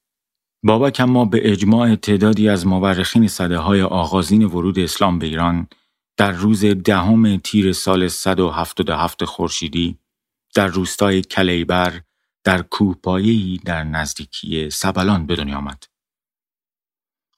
[0.62, 5.66] بابک اما به اجماع تعدادی از مورخین صده های آغازین ورود اسلام به ایران
[6.16, 9.98] در روز دهم تیر سال 177 خورشیدی
[10.54, 12.00] در روستای کلیبر
[12.44, 15.91] در کوهپایه‌ای در نزدیکی سبلان به دنیا آمد.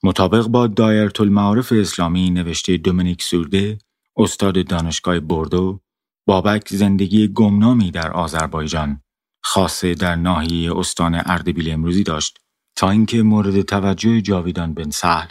[0.05, 3.77] مطابق با دایرت المعارف اسلامی نوشته دومینیک سورده
[4.17, 5.79] استاد دانشگاه بردو
[6.25, 9.01] بابک زندگی گمنامی در آذربایجان
[9.41, 12.37] خاصه در ناحیه استان اردبیل امروزی داشت
[12.75, 15.27] تا اینکه مورد توجه جاویدان بن سهل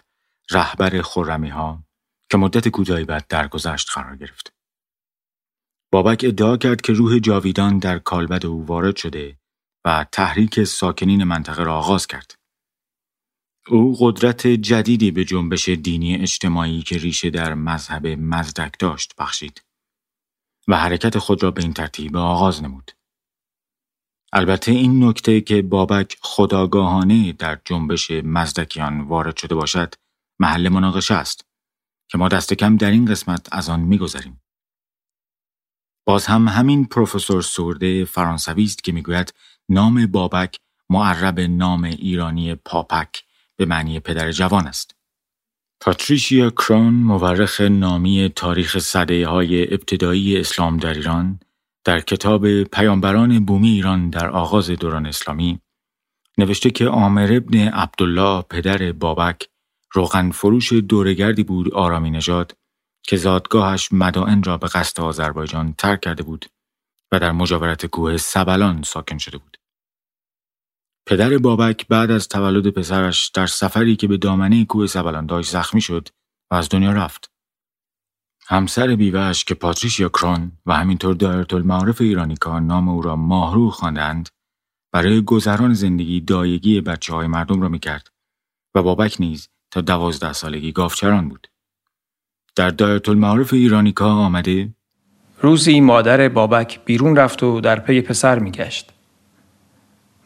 [0.51, 1.85] رهبر خرمی ها
[2.31, 4.53] که مدت کوتاهی بعد درگذشت قرار گرفت.
[5.93, 9.39] بابک ادعا کرد که روح جاویدان در کالبد او وارد شده
[9.85, 12.44] و تحریک ساکنین منطقه را آغاز کرد.
[13.69, 19.65] او قدرت جدیدی به جنبش دینی اجتماعی که ریشه در مذهب مزدک داشت بخشید
[20.69, 22.91] و حرکت خود را به این ترتیب آغاز نمود.
[24.33, 29.95] البته این نکته که بابک خداگاهانه در جنبش مزدکیان وارد شده باشد
[30.39, 31.45] محل مناقشه است
[32.09, 34.43] که ما دست کم در این قسمت از آن میگذریم.
[36.07, 39.35] باز هم همین پروفسور سورده فرانسوی است که می‌گوید
[39.69, 43.25] نام بابک معرب نام ایرانی پاپک
[43.57, 44.95] به معنی پدر جوان است.
[45.81, 51.41] پاتریشیا کرون مورخ نامی تاریخ صده های ابتدایی اسلام در ایران
[51.85, 55.61] در کتاب پیامبران بومی ایران در آغاز دوران اسلامی
[56.39, 59.49] نوشته که عامر ابن عبدالله پدر بابک
[59.93, 62.57] روغن فروش دورگردی بود آرامی نژاد
[63.03, 66.47] که زادگاهش مدائن را به قصد آذربایجان ترک کرده بود
[67.13, 69.57] و در مجاورت کوه سبلان ساکن شده بود.
[71.07, 75.81] پدر بابک بعد از تولد پسرش در سفری که به دامنه کوه سبلان داشت زخمی
[75.81, 76.09] شد
[76.51, 77.31] و از دنیا رفت.
[78.47, 84.29] همسر بیوهش که پاتریشیا کرون و همینطور دایرت المعارف ایرانیکا نام او را ماهرو خواندند
[84.93, 88.09] برای گذران زندگی دایگی بچه های مردم را می‌کرد
[88.75, 91.47] و بابک نیز تا دوازده سالگی گافچران بود.
[92.57, 94.75] در دایرت المعارف ایرانیکا آمده
[95.41, 98.94] روزی مادر بابک بیرون رفت و در پی پسر میگشت.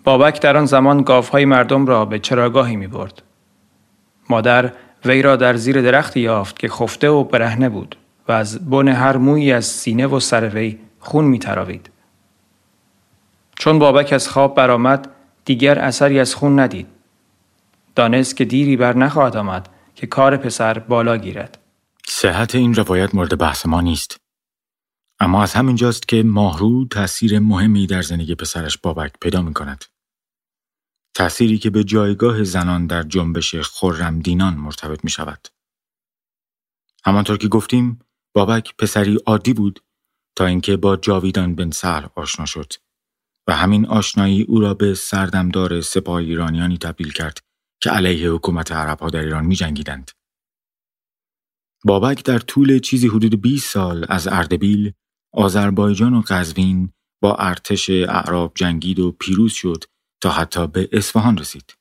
[0.04, 3.22] بابک در آن زمان گاوهای مردم را به چراگاهی می برد.
[4.30, 4.72] مادر
[5.04, 7.96] وی را در زیر درختی یافت که خفته و برهنه بود
[8.28, 11.90] و از بن هر مویی از سینه و سر وی خون می تراوید.
[13.58, 15.08] چون بابک از خواب برآمد
[15.44, 16.87] دیگر اثری از خون ندید.
[17.94, 21.58] دانست که دیری بر نخواهد آمد که کار پسر بالا گیرد.
[22.06, 24.16] صحت این روایت مورد بحث ما نیست.
[25.20, 29.85] اما از همینجاست که ماهرو تأثیر مهمی در زندگی پسرش بابک پیدا می کند.
[31.14, 35.48] تأثیری که به جایگاه زنان در جنبش خرمدینان مرتبط می شود.
[37.04, 37.98] همانطور که گفتیم
[38.35, 39.81] بابک پسری عادی بود
[40.37, 42.72] تا اینکه با جاویدان بن سهل آشنا شد
[43.46, 47.38] و همین آشنایی او را به سردمدار سپاه ایرانیانی تبدیل کرد
[47.81, 50.11] که علیه حکومت عربها در ایران می جنگیدند.
[51.85, 54.92] بابک در طول چیزی حدود 20 سال از اردبیل،
[55.33, 59.85] آذربایجان و قزوین با ارتش اعراب جنگید و پیروز شد
[60.23, 61.75] تا حتی به اصفهان رسید.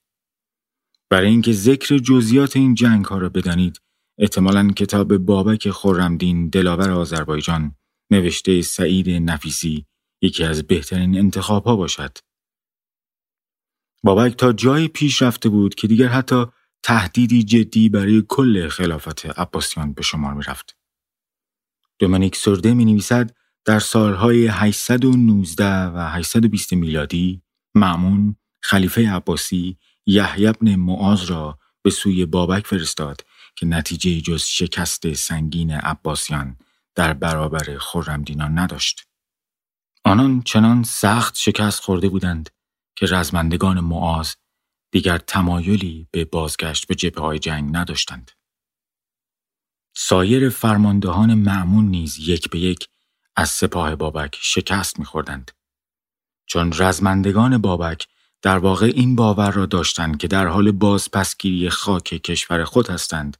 [1.09, 3.81] برای اینکه ذکر جزئیات این جنگ ها را بدانید
[4.19, 7.75] احتمالا کتاب بابک خورمدین دلاور آذربایجان
[8.11, 9.85] نوشته سعید نفیسی
[10.21, 12.17] یکی از بهترین انتخاب ها باشد.
[14.03, 16.45] بابک تا جایی پیش رفته بود که دیگر حتی
[16.83, 20.76] تهدیدی جدی برای کل خلافت عباسیان به شمار می رفت.
[21.99, 27.41] دومنیک سرده می نویسد در سالهای 819 و 820 میلادی
[27.75, 33.21] معمون خلیفه عباسی یحیی بن معاذ را به سوی بابک فرستاد
[33.55, 36.57] که نتیجه جز شکست سنگین عباسیان
[36.95, 39.07] در برابر خرمدینان نداشت.
[40.03, 42.49] آنان چنان سخت شکست خورده بودند
[42.95, 44.35] که رزمندگان معاز
[44.91, 48.31] دیگر تمایلی به بازگشت به جبه های جنگ نداشتند.
[49.99, 52.87] سایر فرماندهان معمون نیز یک به یک
[53.35, 55.51] از سپاه بابک شکست میخوردند.
[56.45, 58.07] چون رزمندگان بابک
[58.41, 63.37] در واقع این باور را داشتند که در حال بازپسگیری خاک کشور خود هستند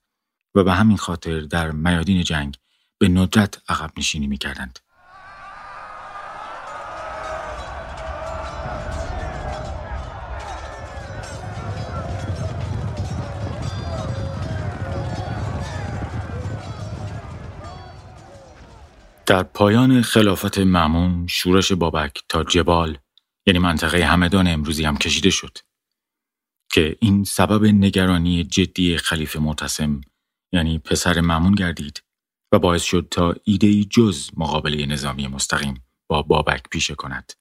[0.55, 2.57] و به همین خاطر در میادین جنگ
[2.97, 4.37] به ندرت عقب نشینی می
[19.27, 22.97] در پایان خلافت معمون شورش بابک تا جبال
[23.47, 25.57] یعنی منطقه همدان امروزی هم کشیده شد
[26.71, 30.01] که این سبب نگرانی جدی خلیفه معتصم
[30.51, 32.03] یعنی پسر معمون گردید
[32.51, 37.33] و باعث شد تا ایده جز مقابله نظامی مستقیم با بابک پیشه کند.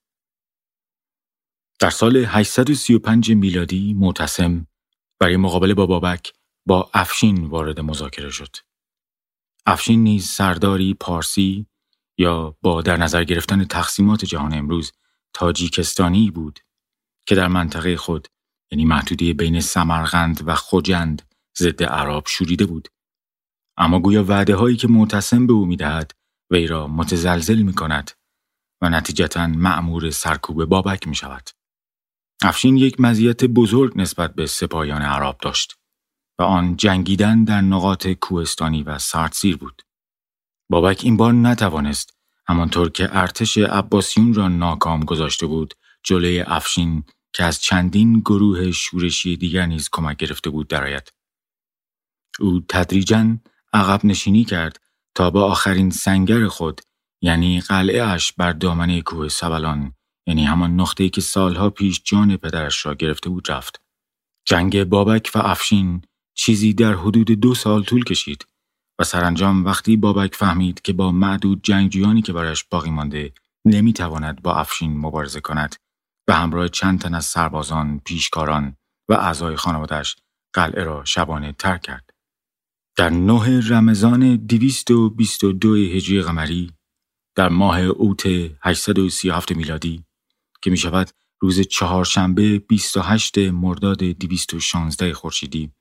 [1.81, 4.67] در سال 835 میلادی معتصم
[5.21, 6.33] برای مقابله با بابک
[6.67, 8.57] با افشین وارد مذاکره شد.
[9.67, 11.67] افشین نیز سرداری پارسی
[12.19, 14.93] یا با در نظر گرفتن تقسیمات جهان امروز
[15.33, 16.61] تاجیکستانی بود
[17.27, 18.29] که در منطقه خود
[18.71, 21.23] یعنی محدوده بین سمرغند و خوجند
[21.59, 22.89] ضد عرب شوریده بود
[23.77, 26.13] اما گویا وعده هایی که معتصم به او می‌دهد
[26.51, 28.11] وی را متزلزل می کند
[28.83, 31.51] و نتیجتا معمور سرکوب بابک می شود.
[32.43, 35.79] افشین یک مزیت بزرگ نسبت به سپاهیان عرب داشت
[36.39, 39.83] و آن جنگیدن در نقاط کوهستانی و سردسیر بود.
[40.69, 42.17] بابک این بار نتوانست
[42.49, 49.37] همانطور که ارتش عباسیون را ناکام گذاشته بود جلوی افشین که از چندین گروه شورشی
[49.37, 51.13] دیگر نیز کمک گرفته بود درآید.
[52.41, 53.39] او تدریجا
[53.73, 54.81] عقب نشینی کرد
[55.15, 56.81] تا با آخرین سنگر خود
[57.23, 59.93] یعنی قلعه اش بر دامنه کوه سبلان
[60.27, 63.81] یعنی همان نقطه‌ای که سالها پیش جان پدرش را گرفته بود رفت.
[64.45, 66.03] جنگ بابک و افشین
[66.35, 68.47] چیزی در حدود دو سال طول کشید
[68.99, 73.33] و سرانجام وقتی بابک فهمید که با معدود جنگجویانی که برایش باقی مانده
[73.65, 75.77] نمی‌تواند با افشین مبارزه کند
[76.29, 78.77] و همراه چند تن از سربازان، پیشکاران
[79.09, 80.17] و اعضای خانوادش
[80.53, 82.11] قلعه را شبانه ترک کرد.
[82.97, 86.73] در نه رمضان 222 هجری قمری
[87.35, 88.27] در ماه اوت
[88.61, 90.05] 837 میلادی
[90.63, 95.73] که می شود روز چهارشنبه 28 مرداد 216 خورشیدی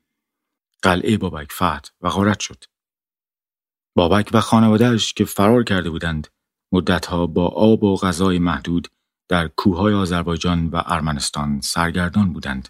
[0.82, 2.64] قلعه بابک فتح و غارت شد.
[3.98, 6.28] بابک و خانوادهش که فرار کرده بودند
[6.72, 8.88] مدتها با آب و غذای محدود
[9.30, 12.70] در کوههای آذربایجان و ارمنستان سرگردان بودند.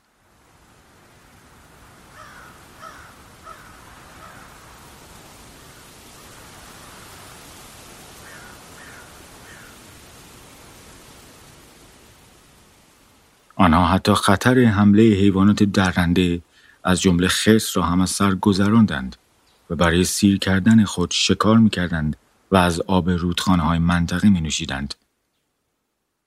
[13.56, 16.42] آنها حتی خطر حمله حیوانات درنده
[16.84, 19.16] از جمله خرس را هم از سر گذراندند
[19.70, 22.18] و برای سیر کردن خود شکار می‌کردند
[22.52, 24.96] و از آب رودخانه های منطقه می نوشیدند.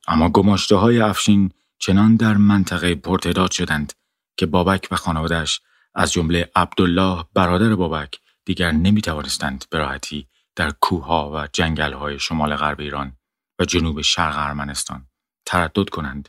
[0.09, 3.93] اما گماشته های افشین چنان در منطقه پرتداد شدند
[4.36, 5.61] که بابک و خانوادش
[5.95, 12.18] از جمله عبدالله برادر بابک دیگر نمی توانستند به راحتی در کوهها و جنگل های
[12.18, 13.16] شمال غرب ایران
[13.59, 15.07] و جنوب شرق ارمنستان
[15.47, 16.28] تردد کنند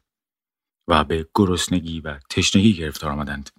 [0.88, 3.50] و به گرسنگی و تشنگی گرفتار آمدند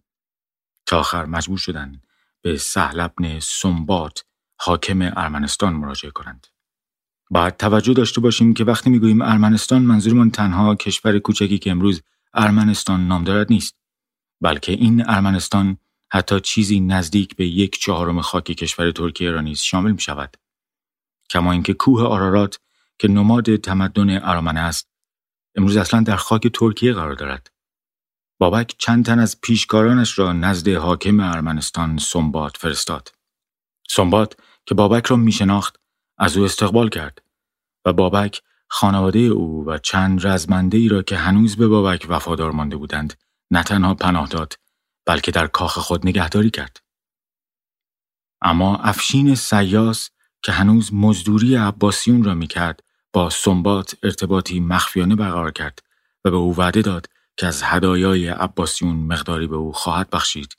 [0.87, 2.07] تا آخر مجبور شدند
[2.43, 4.25] به سهلبن سنبات
[4.61, 6.47] حاکم ارمنستان مراجعه کنند.
[7.31, 12.03] باید توجه داشته باشیم که وقتی می‌گوییم ارمنستان منظورمان تنها کشور کوچکی که امروز
[12.35, 13.77] ارمنستان نام دارد نیست
[14.41, 15.79] بلکه این ارمنستان
[16.13, 20.37] حتی چیزی نزدیک به یک چهارم خاک کشور ترکیه را نیز شامل می شود.
[21.31, 22.61] کما اینکه کوه آرارات
[22.99, 24.89] که نماد تمدن ارامنه است
[25.55, 27.51] امروز اصلا در خاک ترکیه قرار دارد.
[28.41, 33.13] بابک چند تن از پیشکارانش را نزد حاکم ارمنستان سنبات فرستاد.
[33.89, 34.37] سنبات
[34.67, 35.77] که بابک را می شناخت
[36.19, 37.23] از او استقبال کرد
[37.85, 42.77] و بابک خانواده او و چند رزمنده ای را که هنوز به بابک وفادار مانده
[42.77, 43.15] بودند
[43.51, 44.55] نه تنها پناه داد
[45.07, 46.81] بلکه در کاخ خود نگهداری کرد.
[48.43, 50.11] اما افشین سیاس
[50.43, 52.83] که هنوز مزدوری عباسیون را می‌کرد
[53.13, 55.83] با سنبات ارتباطی مخفیانه برقرار کرد
[56.25, 57.07] و به او وعده داد
[57.41, 60.57] که از هدایای عباسیون مقداری به او خواهد بخشید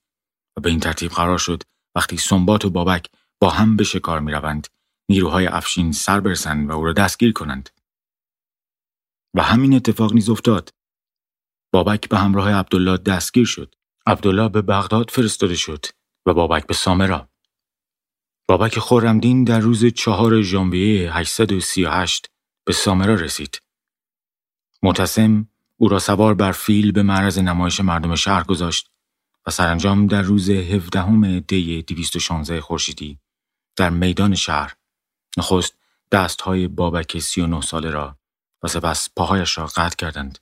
[0.57, 1.63] و به این ترتیب قرار شد
[1.95, 3.09] وقتی سنبات و بابک
[3.41, 4.67] با هم به شکار می روند
[5.09, 7.69] نیروهای افشین سر برسند و او را دستگیر کنند.
[9.33, 10.73] و همین اتفاق نیز افتاد.
[11.73, 13.75] بابک به همراه عبدالله دستگیر شد.
[14.07, 15.85] عبدالله به بغداد فرستاده شد
[16.25, 17.29] و بابک به سامرا.
[18.47, 22.27] بابک خورمدین در روز چهار ژانویه 838
[22.65, 23.61] به سامرا رسید.
[24.83, 25.50] متسم
[25.81, 28.89] او را سوار بر فیل به معرض نمایش مردم شهر گذاشت
[29.47, 33.19] و سرانجام در روز 17 دی 216 خورشیدی
[33.75, 34.75] در میدان شهر
[35.37, 35.77] نخست
[36.11, 38.17] دستهای بابک 39 ساله را
[38.63, 40.39] و سپس پاهایش را قطع کردند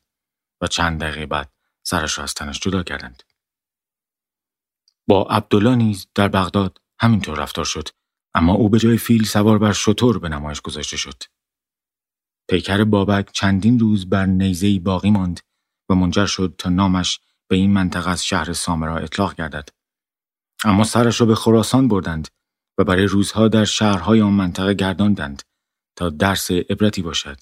[0.61, 1.51] و چند دقیقه بعد
[1.83, 3.23] سرش را از تنش جدا کردند.
[5.07, 7.89] با عبدالله نیز در بغداد همینطور رفتار شد
[8.33, 11.23] اما او به جای فیل سوار بر شطور به نمایش گذاشته شد.
[12.49, 15.39] پیکر بابک چندین روز بر نیزهی باقی ماند
[15.89, 17.19] و منجر شد تا نامش
[17.49, 19.69] به این منطقه از شهر سامرا اطلاق گردد.
[20.63, 22.27] اما سرش را به خراسان بردند
[22.77, 25.43] و برای روزها در شهرهای آن منطقه گرداندند
[25.95, 27.37] تا درس عبرتی باشد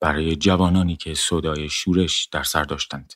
[0.00, 3.14] برای جوانانی که صدای شورش در سر داشتند.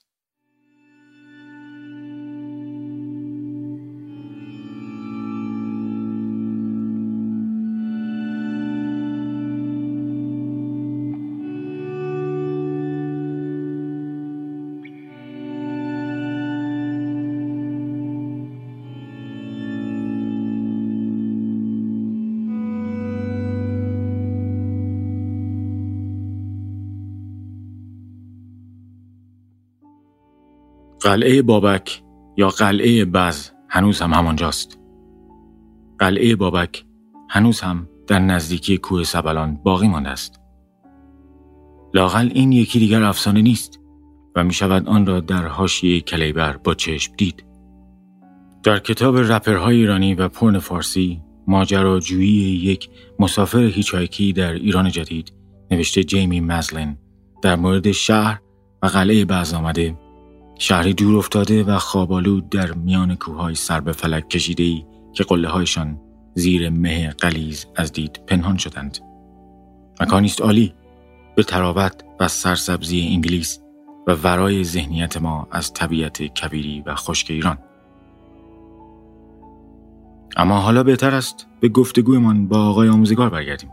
[31.05, 32.03] قلعه بابک
[32.37, 34.79] یا قلعه بز هنوز هم همانجاست.
[35.99, 36.85] قلعه بابک
[37.31, 40.41] هنوز هم در نزدیکی کوه سبلان باقی مانده است.
[41.95, 43.81] لاقل این یکی دیگر افسانه نیست
[44.37, 47.45] و می شود آن را در حاشیه کلیبر با چشم دید.
[48.63, 55.33] در کتاب رپرهای ایرانی و پرن فارسی ماجراجویی یک مسافر هیچایکی در ایران جدید
[55.71, 56.99] نوشته جیمی مزلن
[57.43, 58.41] در مورد شهر
[58.83, 60.04] و قلعه بعض آمده
[60.59, 65.49] شهری دور افتاده و خوابالود در میان کوههای سر به فلک کشیده ای که قله
[65.49, 66.01] هایشان
[66.35, 68.99] زیر مه قلیز از دید پنهان شدند.
[70.01, 70.75] مکانی است عالی
[71.37, 73.61] به تراوت و سرسبزی انگلیس
[74.07, 77.59] و ورای ذهنیت ما از طبیعت کبیری و خشک ایران.
[80.37, 83.71] اما حالا بهتر است به گفتگویمان با آقای آموزگار برگردیم.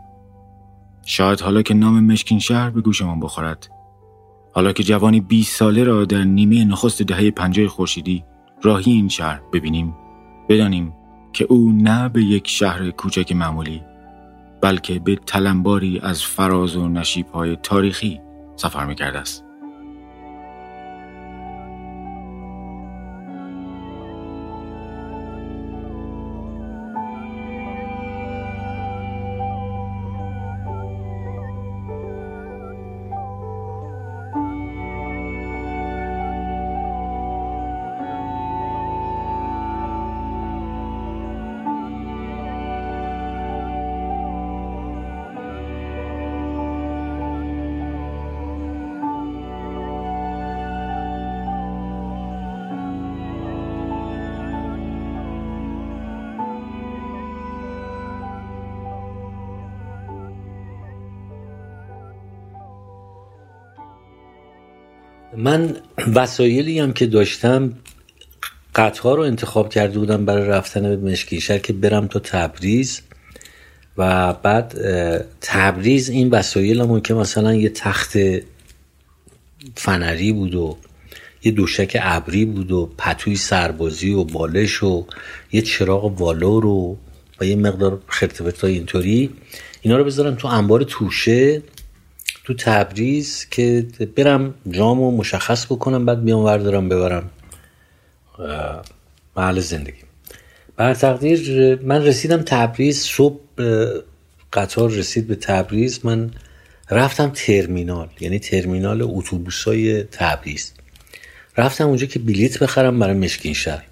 [1.04, 3.68] شاید حالا که نام مشکین شهر به گوشمان بخورد
[4.52, 8.24] حالا که جوانی 20 ساله را در نیمه نخست دهه پنجاه خورشیدی
[8.62, 9.94] راهی این شهر ببینیم
[10.48, 10.94] بدانیم
[11.32, 13.82] که او نه به یک شهر کوچک معمولی
[14.60, 18.20] بلکه به تلمباری از فراز و نشیبهای تاریخی
[18.56, 19.44] سفر می‌کرده است.
[65.42, 65.76] من
[66.14, 67.72] وسایلی هم که داشتم
[68.74, 73.00] قطار رو انتخاب کرده بودم برای رفتن به مشکینشهر که برم تا تبریز.
[73.98, 74.74] و بعد
[75.40, 78.16] تبریز این وسایلمون که مثلا یه تخت
[79.74, 80.76] فنری بود و
[81.44, 85.06] یه دوشک ابری بود و پتوی سربازی و بالش و
[85.52, 86.96] یه چراغ والور و
[87.40, 89.30] و یه مقدار خرتبت اینطوری.
[89.82, 91.62] اینا رو بذارم تو انبار توشه.
[92.44, 93.86] تو تبریز که
[94.16, 97.30] برم جامو مشخص بکنم بعد بیام وردارم ببرم.
[99.36, 100.02] محل زندگی.
[100.76, 103.40] بر تقدیر من رسیدم تبریز صبح
[104.52, 106.06] قطار رسید به تبریز.
[106.06, 106.30] من
[106.90, 110.72] رفتم ترمینال یعنی ترمینال اتوبوس های تبریز.
[111.56, 113.84] رفتم اونجا که بلیت بخرم برای مشکین شهر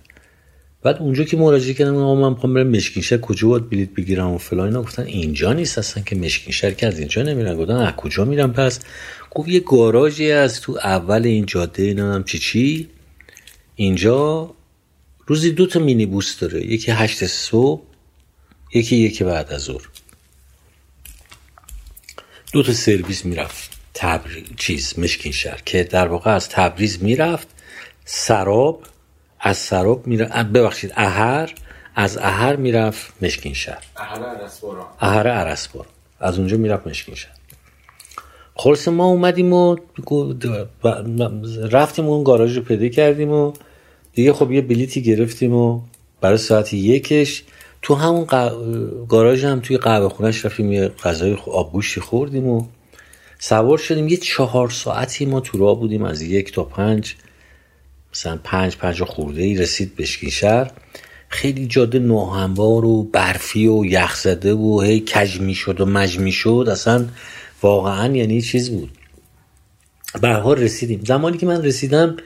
[0.83, 4.39] بعد اونجا که مراجعه کردم آقا من می‌خوام برم مشکین کجا باید بلیط بگیرم و
[4.39, 7.57] فلان اینا گفتن اینجا نیست اصلا که مشکین که از اینجا نمیرن.
[7.57, 8.81] گفتن از کجا میرم پس
[9.31, 12.89] گفت یه گاراژی از تو اول این جاده اینا چی چی.
[13.77, 14.55] اینجا
[15.27, 17.83] روزی دو تا مینی بوس داره یکی هشت صبح
[18.75, 19.89] یکی یکی بعد از ظهر.
[22.53, 23.71] دو تا سرویس می‌رفت.
[23.95, 27.49] تبریز چیز مشکین شهر که در واقع از تبریز می‌رفت.
[28.05, 28.83] سراب
[29.41, 31.55] از سراب میره ببخشید اهر
[31.95, 33.85] از اهر می‌رفت مشکین شهر.
[35.01, 35.87] اهر عرسبارا
[36.21, 37.33] از اونجا می‌رفت مشکین شهر.
[38.55, 39.77] خلص ما اومدیم و
[41.71, 43.53] رفتیم اون گاراژ رو پیدا کردیم و
[44.13, 45.81] دیگه خب یه بلیتی گرفتیم و
[46.21, 47.45] برای ساعت یکش
[47.83, 48.27] تو همون
[49.09, 52.67] گاراژ هم توی قهوه خونش رفتیم یه غذای آبگوشتی خوردیم و
[53.39, 54.09] سوار شدیم.
[54.09, 57.17] یه چهار ساعتی ما تو راه بودیم از یک تا پنج.
[58.15, 60.71] مثلا پنج پنج خورده ای رسید بشکین شهر.
[61.29, 67.07] خیلی جاده ناهموار و برفی و یخزده و هی کج می‌شد و مج شد اصلا
[67.63, 68.91] واقعا یعنی چیز بود.
[70.21, 71.01] به رسیدیم.
[71.07, 72.17] زمانی که من رسیدم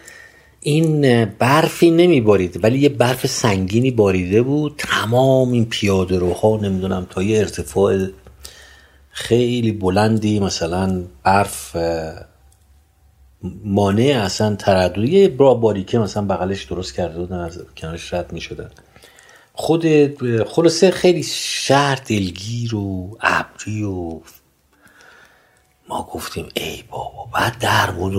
[0.60, 4.74] این برفی نمی بارید ولی یه برف سنگینی باریده بود.
[4.78, 8.06] تمام این پیاده روها نمی‌دونم تا یه ارتفاع
[9.10, 11.76] خیلی بلندی مثلا برف
[13.64, 14.98] مانع اصلا تردد.
[14.98, 18.70] یه برا باریکه مثلا بغلش درست کرده بودن از کنارش رد می شدن
[19.52, 19.84] خود
[20.44, 24.20] خلاصه خیلی شهر دلگیر و ابری و
[25.88, 28.14] ما گفتیم ای بابا بعد در بود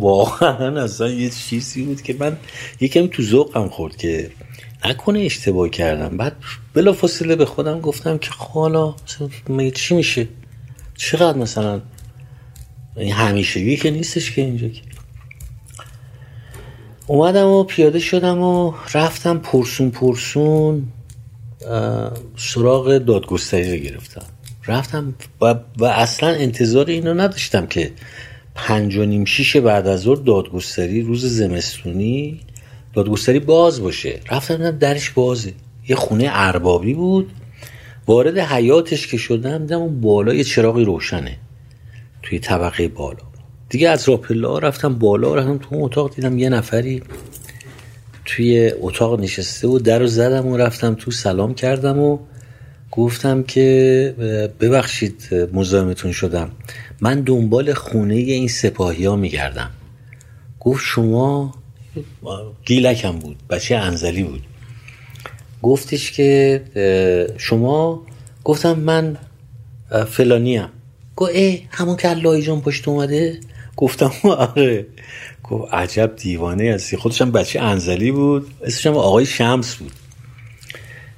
[0.00, 2.36] واقعا اصلا یه چیزی بود که من
[2.80, 4.30] یکم تو ذوقم خورد که
[4.84, 6.16] نکنه اشتباه کردم.
[6.16, 6.36] بعد
[6.74, 8.94] بلا فاصله به خودم گفتم که حالا
[9.74, 10.28] چی میشه؟
[10.96, 11.80] چقدر مثلا
[12.96, 14.82] همیشه که نیستش که اینجا که.
[17.06, 20.86] اومدم و پیاده شدم و رفتم پرسون پرسون
[22.36, 24.26] سراغ دادگستری رو گرفتم.
[24.66, 27.92] رفتم و, و اصلا انتظار اینو نداشتم که
[28.54, 32.40] پنج و نیم شیش بعد از ظهر دادگستری روز زمستونی
[32.94, 34.20] دادگستری باز باشه.
[34.30, 35.52] رفتم درش بازه.
[35.88, 37.30] یه خونه اربابی بود.
[38.06, 41.38] وارد حیاتش که شدم دیدم اون بالا یه چراغی روشنه.
[42.24, 43.22] توی طبقه بالا.
[43.68, 47.02] دیگه از راپلا رفتم بالا رفتم تو اتاق دیدم یه نفری
[48.24, 52.18] توی اتاق نشسته و در رو زدم و رفتم تو سلام کردم و
[52.90, 54.14] گفتم که
[54.60, 56.50] ببخشید مزاحمتون شدم.
[57.00, 59.70] من دنبال خونه این سپاهی ها میگردم.
[60.60, 61.54] گفت شما
[62.64, 64.42] گیلکم بود بچه انزلی بود.
[65.62, 66.62] گفتش که
[67.38, 68.02] شما
[68.44, 69.16] گفتم من
[70.08, 70.68] فلانیم.
[71.16, 73.40] گفت ای همون که اللهی جان پشت اومده؟
[73.76, 74.86] گفتم آره.
[75.42, 76.96] گفت عجب دیوانه هستی.
[76.96, 78.50] خودش هم بچه انزلی بود.
[78.62, 79.92] اسمش هم آقای شمس بود.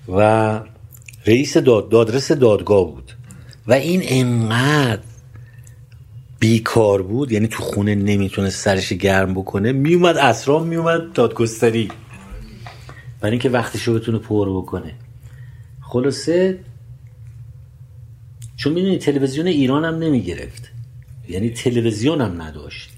[0.08, 0.60] و
[1.26, 3.12] رئیس داد دادرس دادگاه بود.
[3.66, 5.02] و این انقدر
[6.38, 9.72] بیکار بود یعنی تو خونه نمی‌تونه سرش گرم بکنه.
[9.72, 11.88] میومد اسرام میومد دادگستری.
[13.20, 14.94] برای اینکه وقتشو بتونه پر بکنه.
[15.82, 16.58] خلاصه
[18.56, 20.70] چون می‌دونی تلویزیون ایران هم نمی‌گرفت.
[21.28, 22.90] یعنی تلویزیون هم نداشت.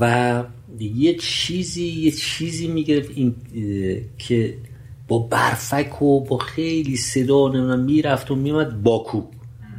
[0.00, 0.44] و
[0.80, 3.34] یه چیزی یه چیزی می‌گرفت این
[4.18, 4.54] که
[5.08, 9.22] با برفک و با خیلی صدا نمی‌دونم می‌رفت و میمد باکو.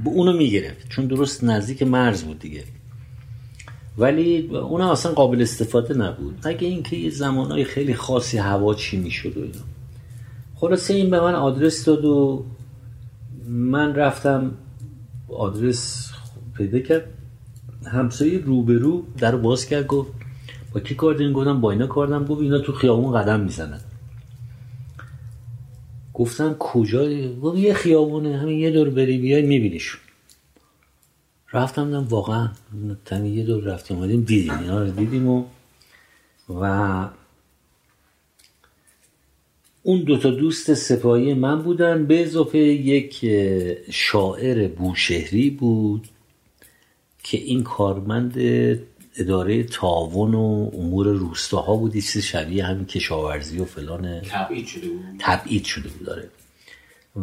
[0.03, 0.89] با اونو می‌گرفت.
[0.89, 2.63] چون درست نزدیک مرز بود دیگه.
[3.97, 6.39] ولی اون اصلا قابل استفاده نبود.
[6.43, 9.65] اگه اینکه یه زمانهای خیلی خاصی هوا چی می‌شد و اینا.
[10.55, 12.45] خلاصه این به من آدرس داد و
[13.47, 14.51] من رفتم
[15.29, 16.11] آدرس
[16.57, 17.05] پیدا کرد.
[17.85, 20.11] همسایه روبرو در باز کرد گفت
[20.73, 23.79] با کی کار دارین؟ گفتم با اینا کار گفت اینا تو خیابون قدم می‌زنن.
[26.13, 30.01] گفتم کجا؟ گفت یه خیابونه همین یه دور بری بیای میبینیشون.
[31.53, 32.49] رفتم دیدم واقعا
[33.11, 34.59] یه دور رفتیم دیدیم.
[34.59, 35.43] اینا رو دیدیم و
[36.49, 37.09] و
[39.87, 43.25] اون دوتا دوست سپاهی من بودن به اضافه یک
[43.91, 46.07] شاعر بوشهری بود
[47.23, 48.37] که این کارمند
[49.17, 51.93] اداره تعاون و امور روستاها بود.
[51.93, 54.21] چیز شبیه همین کشاورزی و فلان.
[54.21, 56.29] تبعید شده بود؟ تبعید شده بود داره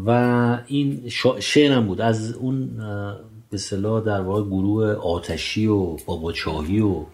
[0.07, 1.09] و این
[1.41, 2.01] شعرم بود.
[2.01, 2.71] از اون
[3.51, 7.05] به صلاح در واقع گروه آتشی و بابا چاهی و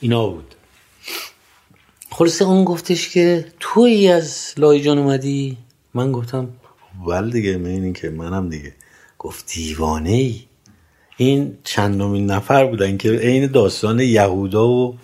[0.00, 0.54] اینا بود.
[2.10, 5.56] خلاصه اون گفتش که توی از لایجان اومدی؟
[5.94, 6.48] من گفتم
[7.06, 8.74] ول دیگه این که منم دیگه.
[9.18, 10.42] گفت دیوانه ای
[11.16, 14.98] این چندمین نفر بودن که عین داستان یهودا و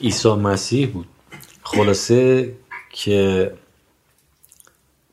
[0.00, 1.06] عیسی مسیح بود.
[1.62, 2.52] خلاصه
[2.90, 3.52] که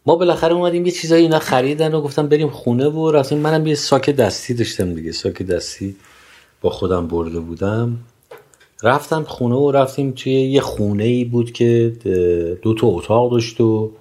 [0.05, 3.37] ما بالاخره اومدیم یه چیزایی اینا خریدن و گفتم بریم خونه و رفتیم.
[3.37, 5.11] منم یه ساک دستی داشتم دیگه.
[5.11, 5.95] ساک دستی
[6.61, 7.97] با خودم برده بودم.
[8.83, 11.93] رفتم خونه و رفتیم توی یه خونه ای بود که
[12.61, 13.91] دو تا اتاق داشت و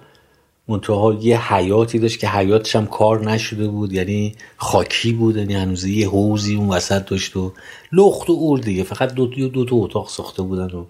[0.67, 5.85] منتها یه حیاتی داشت که حیاتش هم کار نشده بود یعنی خاکی بود یعنی هنوز
[5.85, 7.53] یه حوزی اون وسط داشت و
[7.91, 8.83] لخت و اور دیگه.
[8.83, 10.85] فقط دو, دو, دو تا اتاق ساخته بودن و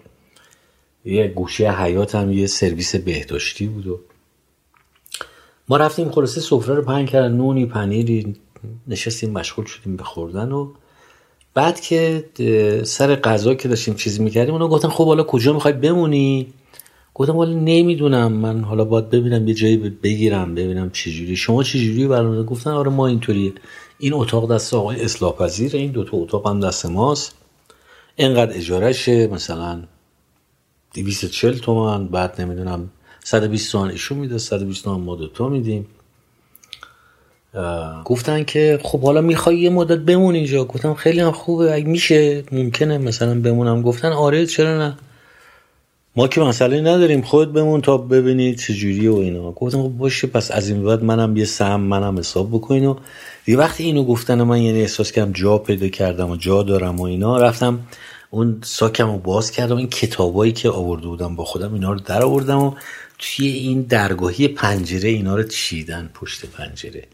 [1.04, 4.00] یه گوشه حیات هم یه سرویس بهداشتی بود و
[5.68, 8.36] ما رفتیم خلاصه سفره رو پهن کردن نونی پنیری
[8.88, 10.72] نشستیم مشغول شدیم به خوردن و
[11.54, 12.24] بعد که
[12.84, 16.52] سر غذا که داشتیم چیزی می‌کردیم اونا گفتن خب حالا کجا می‌خوای بمونی؟
[17.14, 18.32] گفتم ولی نمی‌دونم.
[18.32, 21.36] من حالا باید ببینم یه جایی بگیرم ببینم چجوری.
[21.36, 23.54] شما چجوری برنامه گفتن؟ آره ما اینطوری
[23.98, 27.34] این اتاق دست آقای اصلاح پذیر این دوتا اتاق هم دست ماست.
[28.16, 29.82] اینقدر اجارهشه مثلا
[30.94, 32.90] 240 تومن بعد نمی‌دونم
[33.24, 35.86] 120 تومن ایشون میده 120 تومن ما دوتا میدیم.
[38.04, 40.64] گفتن که خب حالا می‌خوای یه مدت بمون اینجا.
[40.64, 41.74] گفتم خیلی هم خوبه.
[41.74, 43.82] اگه میشه ممکنه مثلا بمونم.
[43.82, 44.96] گفتن آره چرا نه؟
[46.16, 47.22] ما که مسئله نداریم.
[47.22, 49.52] خود بمون تا ببینید چجوری و اینا.
[49.52, 52.96] گفتم خب باشه پس از این بعد منم یه سهم منم حساب بکنین و
[53.46, 57.02] یه وقتی اینو گفتن من یعنی احساس کردم جا پیدا کردم و جا دارم و
[57.02, 57.78] اینا رفتم
[58.30, 59.76] اون ساکم رو باز کردم.
[59.76, 62.74] این کتابایی که آورده بودم با خودم اینا رو در آوردم و
[63.18, 67.04] توی این درگاهی پنجره اینا رو چیدن پشت پنجره.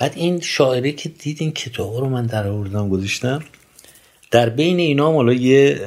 [0.00, 3.42] بعد این شاعره که دید این کتاب رو من در آوردم گذاشتم
[4.30, 5.80] در بین اینا حالا یه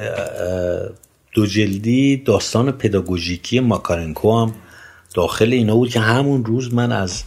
[1.32, 4.54] دو جلدی داستان پداگوژیکی ماکارنکو هم
[5.14, 7.22] داخل اینا بود که همون روز من از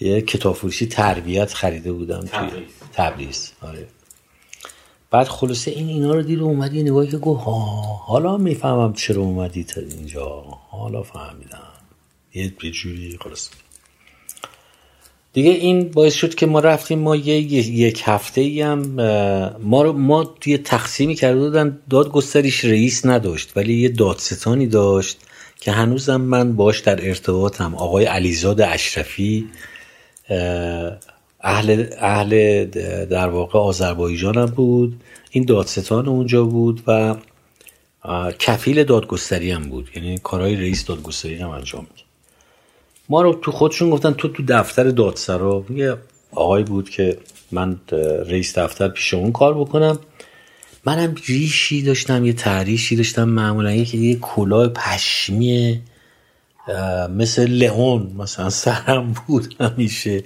[0.00, 2.48] یه کتاب فروشی تربیت خریده بودم توی
[2.92, 3.52] تبریز.
[3.62, 3.86] آره.
[5.10, 7.42] بعد خلاصه این اینا رو دید و اومد یه نگاهی که گفت
[8.06, 11.68] حالا می‌فهمم چرا اومدی تا اینجا حالا فهمیدم.
[12.34, 13.50] یه جوری خلاصه.
[15.32, 18.78] دیگه این باعث شد که ما رفتیم ما یه یک هفته ای هم
[19.62, 25.18] ما رو ما توی تقسیمی کرده بودن دادگستریش رئیس نداشت ولی یه دادستانی داشت
[25.60, 27.74] که هنوزم من باش در ارتباطم.
[27.74, 29.48] آقای علیزاد اشرفی
[31.40, 32.64] اهل, اهل
[33.04, 35.00] در واقع آذربایجان هم بود.
[35.30, 37.14] این دادستان اونجا بود و
[38.38, 39.88] کفیل دادگستری هم بود.
[39.96, 42.09] یعنی کارهای رئیس دادگستری هم انجام میده
[43.10, 45.64] ما رو تو خودشون گفتن تو تو دفتر دادسرا.
[45.74, 45.96] یه
[46.32, 47.18] آقای بود که
[47.52, 47.80] من
[48.26, 49.98] رئیس دفتر پیش اون کار بکنم.
[50.84, 53.72] منم ریشی داشتم یه تحریشی داشتم معمولا.
[53.72, 55.80] یه یه کلاه پشمی
[57.16, 60.24] مثل لئون مثلا سرم بود همیشه.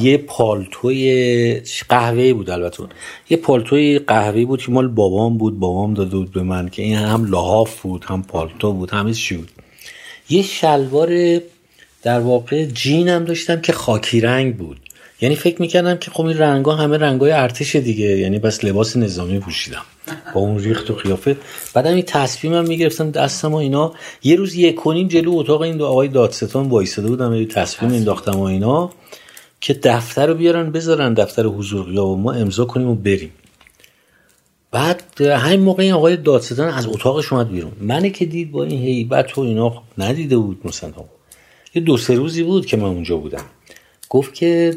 [0.00, 2.82] یه پالتوی قهوه بود البته.
[3.30, 5.58] یه پالتوی قهوه بود که مال بابام بود.
[5.58, 9.36] بابام داده بود به من که این هم لحاف بود هم پالتو بود همه چی
[9.36, 9.50] بود.
[10.30, 11.40] یه شلوار
[12.08, 14.80] در واقع جینم داشتم که خاکی رنگ بود.
[15.20, 19.38] یعنی فکر می‌کردم که خب این رنگا همه رنگای ارتش دیگه یعنی بس لباس نظامی
[19.38, 19.82] پوشیدم
[20.34, 21.36] با اون ریخت و قیافه.
[21.74, 23.92] بعدم این تصمیمم می‌گرفتم دستم و اینا.
[24.22, 28.38] یه روز یک کنیم جلو اتاق این دو آقای دادستان وایساده بودم یه تصمیم انداختم
[28.38, 28.90] و اینا
[29.60, 33.32] که دفتر رو بیارن بذارن دفتر حضور و ما امضا کنیم و بریم.
[34.70, 37.72] بعد همین موقع این آقای دادستان از اتاقش اومد بیرون.
[37.80, 41.04] منه که دید با این هیبت و اینا خب ندیده بود مثلا.
[41.78, 43.44] یه دو سه روزی بود که من اونجا بودم.
[44.08, 44.74] گفت که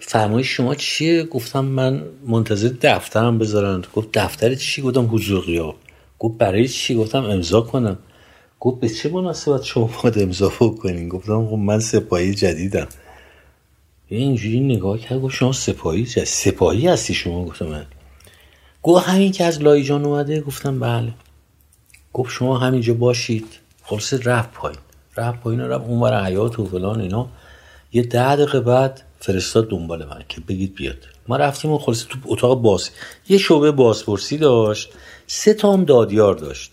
[0.00, 3.84] فرمایش شما چیه؟ گفتم من منتظر دفترم بذارن.
[3.94, 5.74] گفت دفتر چی؟ گفتم حضور غیاب
[6.18, 7.98] گفت برای چی؟ گفتم امضا کنم.
[8.60, 12.88] گفت به چه مناسبت شما باید امضا کنین گفتم خب من سپاهی جدیدم.
[14.08, 16.24] اینجوری نگاه کرد گفت شما سپاهی جدید.
[16.24, 17.86] سپاهی هستی شما؟ گفتم من.
[18.82, 21.12] گفت همین که از لایجان اومده؟ گفتم بله.
[22.12, 23.46] گفت شما همینجا باشید.
[23.82, 24.78] خلاصه رفت پایین.
[25.16, 27.28] رفت پایین رفت اون حیات و فلان اینا.
[27.92, 30.96] یه ده دقیقه بعد فرستاد دنبال من که بگید بیاد.
[31.28, 32.90] ما رفتیم و خلاصه تو اتاق باز.
[33.28, 34.88] یه شعبه بازپرسی داشت.
[35.26, 36.72] سه تا هم دادیار داشت.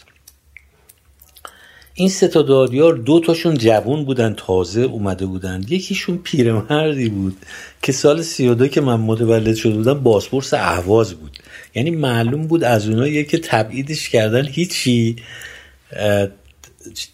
[1.95, 5.65] این سه تا دادیار دو تاشون جوون بودن تازه اومده بودن.
[5.69, 7.37] یکیشون پیرمردی بود
[7.81, 11.37] که سال 32 که من متولد شده بودم بازپرس اهواز بود.
[11.75, 15.15] یعنی معلوم بود از اونایی که تبعیدش کردن هیچی.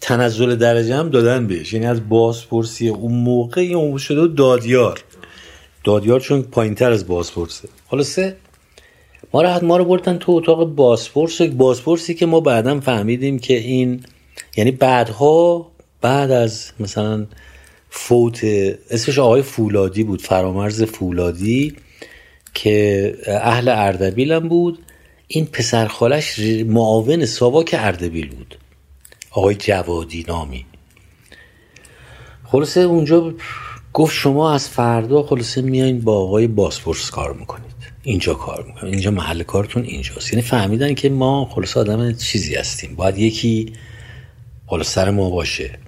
[0.00, 1.72] تنزل درجه هم دادن بهش.
[1.72, 5.04] یعنی از بازپرسی اون موقع اون شده دادیار.
[5.84, 7.68] دادیار چون پایین تر از بازپرسه.
[7.90, 8.36] خلاصه
[9.32, 11.42] ما رو ما رو بردن تو اتاق بازپرس.
[11.42, 14.04] بازپرسی که ما بعدا فهمیدیم که این
[14.56, 17.26] یعنی بعدها بعد از مثلا
[17.90, 18.44] فوت
[18.90, 21.76] اسمش آقای فولادی بود فرامرز فولادی
[22.54, 24.78] که اهل اردبیل هم بود.
[25.28, 28.58] این پسر خالش معاون ساواک اردبیل بود.
[29.30, 30.64] آقای جوادی نامی.
[32.44, 33.34] خلاصه اونجا
[33.92, 37.70] گفت شما از فردا خلاصه میایین با آقای باسپورس کار می‌کنید.
[38.02, 38.94] اینجا کار می‌کنید.
[38.94, 40.32] اینجا محل کارتون اینجاست.
[40.32, 42.94] یعنی فهمیدن که ما خلاصه آدم چیزی هستیم.
[42.94, 43.72] باید یکی
[44.66, 45.78] خلاص سر ما باشه.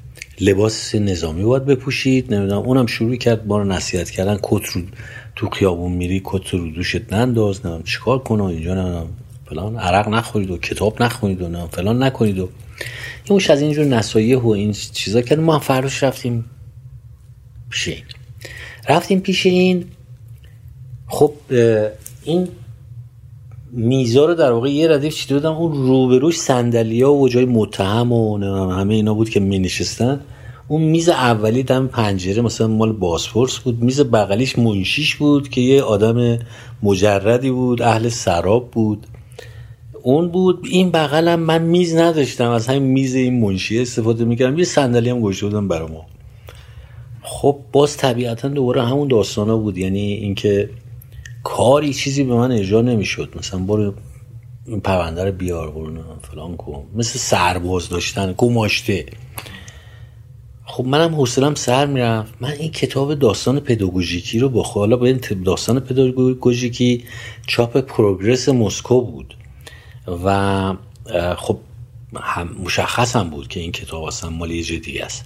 [0.41, 2.35] لباس نظامی باید بپوشید.
[2.35, 4.39] نمی‌دونم اونم شروع کرد ما رو نصیحت کردن.
[4.43, 4.83] کت رو
[5.37, 7.61] تو خیابون میری کت رو دوشت ننداز.
[7.61, 9.09] نمی‌دونم چیکار کنه اینجا نمی‌دونم.
[9.47, 12.49] فلان عرق نخورید و کتاب نخونید و فلان نکنید و
[13.25, 16.45] این از اینجور نصایح و این چیزا که ما فروش رفتیم
[17.71, 18.03] پیش این.
[18.89, 19.85] رفتیم پیش این.
[21.07, 21.33] خب
[22.25, 22.49] این
[23.73, 28.39] میزا رو در واقع یه ردیف چیده بودم اون روبروش سندلیا و جای متهم و
[28.71, 29.71] همه اینا بود که می
[30.69, 33.83] اون میز اولی دم پنجره مثلا مال باسپورس بود.
[33.83, 36.39] میز بغلیش منشیش بود که یه آدم
[36.83, 39.07] مجردی بود اهل سراب بود.
[40.03, 44.65] اون بود این بغلم من میز نداشتم از همین میز این منشی استفاده می‌کردم یه
[44.65, 46.07] صندلی هم گوشته بودم برای ما.
[47.23, 50.71] خب باز طبیعتا دوباره همون داستانا بود یعنی اینکه
[51.43, 53.35] کاری چیزی به من اجرا نمی‌شد.
[53.39, 53.95] مثلا برو
[54.67, 55.91] این پرونده رو بیار برو
[56.23, 56.85] فلان کن.
[56.95, 59.07] مثل سرباز داشتن گماشته.
[60.65, 62.35] خب منم حوصلم سر می‌رفت.
[62.41, 67.05] من این کتاب داستان پداگوژیکی رو با حالا این داستان پداگوژیکی
[67.47, 69.35] چاپ پروگرس مسکو بود.
[70.07, 70.75] و
[71.39, 71.59] خب
[72.17, 75.25] هم مشخص هم بود که این کتاب اصلا مال یه جدی است.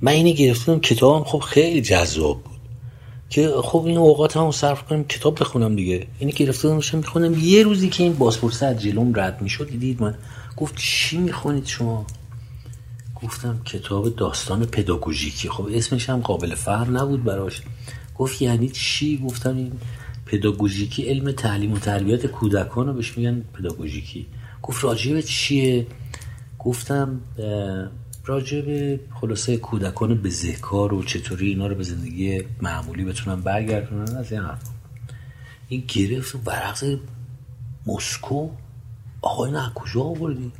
[0.00, 2.56] من اینی گرفتم کتابم خب خیلی جذاب بود
[3.30, 6.06] که خب این اوقات هم صرف کنم کتاب بخونم دیگه.
[6.18, 10.14] اینی گرفته باشم می‌خونم یه روزی که این بازپرس از جلوم رد می‌شد دید من
[10.56, 12.06] گفت چی می‌خونید شما؟
[13.22, 15.48] گفتم کتاب داستان پداگوژیکی.
[15.48, 17.62] خب اسمش هم قابل فهم نبود براش.
[18.18, 19.72] گفت یعنی چی؟ گفتم این
[20.26, 24.26] پداگوژیکی علم تعلیم و تربیت کودکان رو بهش میگن پداگوژیکی.
[24.62, 25.86] گفت راجب چیه؟
[26.58, 27.20] گفتم
[28.24, 34.42] راجب خلاصه کودکان بزهکار و چطوری اینا رو به زندگی معمولی بتونن برگردونن از این
[34.42, 34.62] حرف
[35.68, 36.84] این گرفت و برقص
[37.86, 38.50] مسکو.
[39.22, 40.52] آقای نه کجا آوردی؟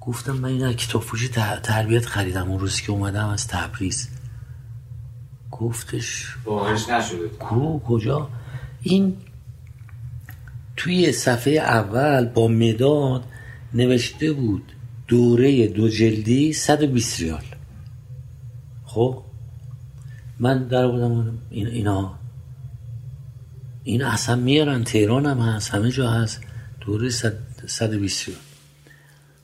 [0.00, 1.28] گفتم من این کتاب فروشی
[1.62, 2.50] تربیت خریدم.
[2.50, 4.08] اون روزی که اومدم از تبریز.
[5.50, 7.28] گفتش باورش نشده.
[7.28, 8.30] کو کجا؟
[8.86, 9.16] این
[10.76, 13.24] توی صفحه اول با مداد
[13.74, 14.72] نوشته بود
[15.08, 17.44] دوره دو جلدی 120 ریال.
[18.84, 19.22] خب؟
[20.38, 22.18] من در بودم این اینا.
[23.84, 26.40] این اصلا میارن تهران هم هست همه جا هست.
[26.80, 27.10] دوره
[27.66, 28.40] 120 ریال.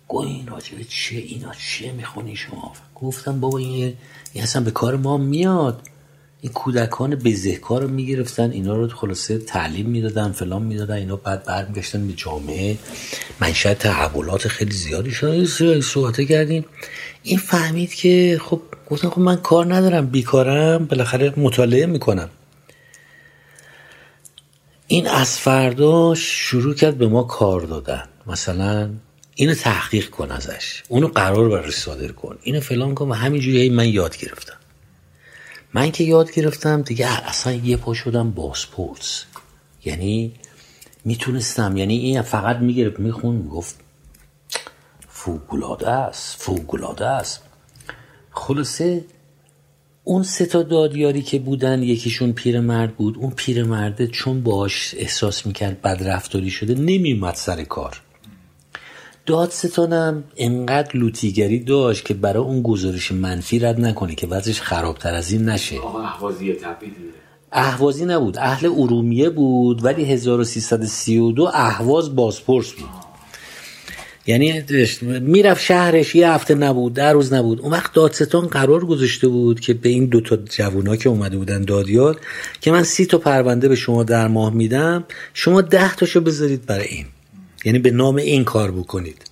[0.08, 0.48] گو این
[0.88, 3.94] چیه اینا چیه می‌خونی شما؟ گفتم بابا این
[4.34, 5.88] اصلا به کار ما میاد.
[6.44, 12.06] این کودکان بزهکار رو می‌گرفتن اینا رو خلاصه تعلیم می‌دادن فلان می‌دادن اینا بعد برمیگشتن
[12.06, 12.78] به جامعه.
[13.40, 15.80] منشأ تحولات خیلی زیادی شد.
[15.80, 16.64] صحبت کردیم
[17.22, 22.28] این فهمید که خب گفتن خب من کار ندارم بیکارم بالاخره مطالعه می‌کنم.
[24.86, 28.04] این از فردا شروع کرد به ما کار دادن.
[28.26, 28.90] مثلا
[29.34, 30.82] اینو تحقیق کن ازش.
[30.88, 32.38] اونو قرار برش صادر کن.
[32.42, 34.56] اینو فلان کن و همینجوری من یاد گرفتم.
[35.74, 39.24] من که یاد گرفتم دیگه اصلا یه پا شدم باسپورس
[39.84, 40.32] یعنی
[41.04, 43.76] می‌تونستم یعنی این فقط می‌گرفت میخون می‌گفت
[45.08, 47.42] فوگلاده است فوگلاده است.
[48.30, 49.04] خلاصه
[50.04, 55.82] اون سه تا دادیاری که بودن یکیشون پیرمرد بود اون پیرمرده چون باش احساس می‌کرد
[55.82, 58.00] بد رفتاری شده نمیومد سر کار.
[59.26, 65.32] دادستانم انقدر لوتیگری داشت که برای اون گزارش منفی رد نکنه که وضعش خرابتر از
[65.32, 65.76] این نشه.
[65.76, 66.56] احوازی
[67.52, 68.38] احوازی نبود.
[68.38, 72.88] اهل ارومیه بود ولی 1332 اهواز بازپرس بود.
[74.26, 74.62] یعنی
[75.20, 77.60] می‌رفت شهرش یه هفته نبود در روز نبود.
[77.60, 82.20] اون وقت دادستان قرار گذاشته بود که به این دوتا جوونا که اومده بودن دادیار
[82.60, 85.04] که من سی تا پرونده به شما در ماه میدم
[85.34, 87.06] شما ده تاشو بذارید برای این.
[87.64, 89.22] یعنی به نام این کار بکنید.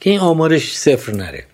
[0.00, 1.44] که این آمارش صفر نره.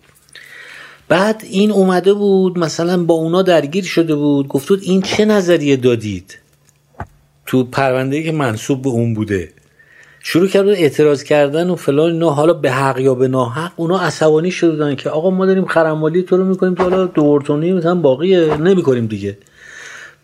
[1.08, 4.48] بعد این اومده بود مثلا با اونا درگیر شده بود.
[4.48, 6.38] گفتود این چه نظریه دادید؟
[7.46, 9.52] تو پرونده که منصوب به اون بوده.
[10.20, 12.30] شروع کرد اعتراض کردن و فلان اینا.
[12.30, 16.36] حالا به حق یا به ناحق؟ اونا عصبانی شدن که آقا ما داریم خرمالی تو
[16.36, 18.56] رو می‌کنیم تو حالا دورتونی مثلا باقیه.
[18.56, 19.38] نمی‌کنیم دیگه.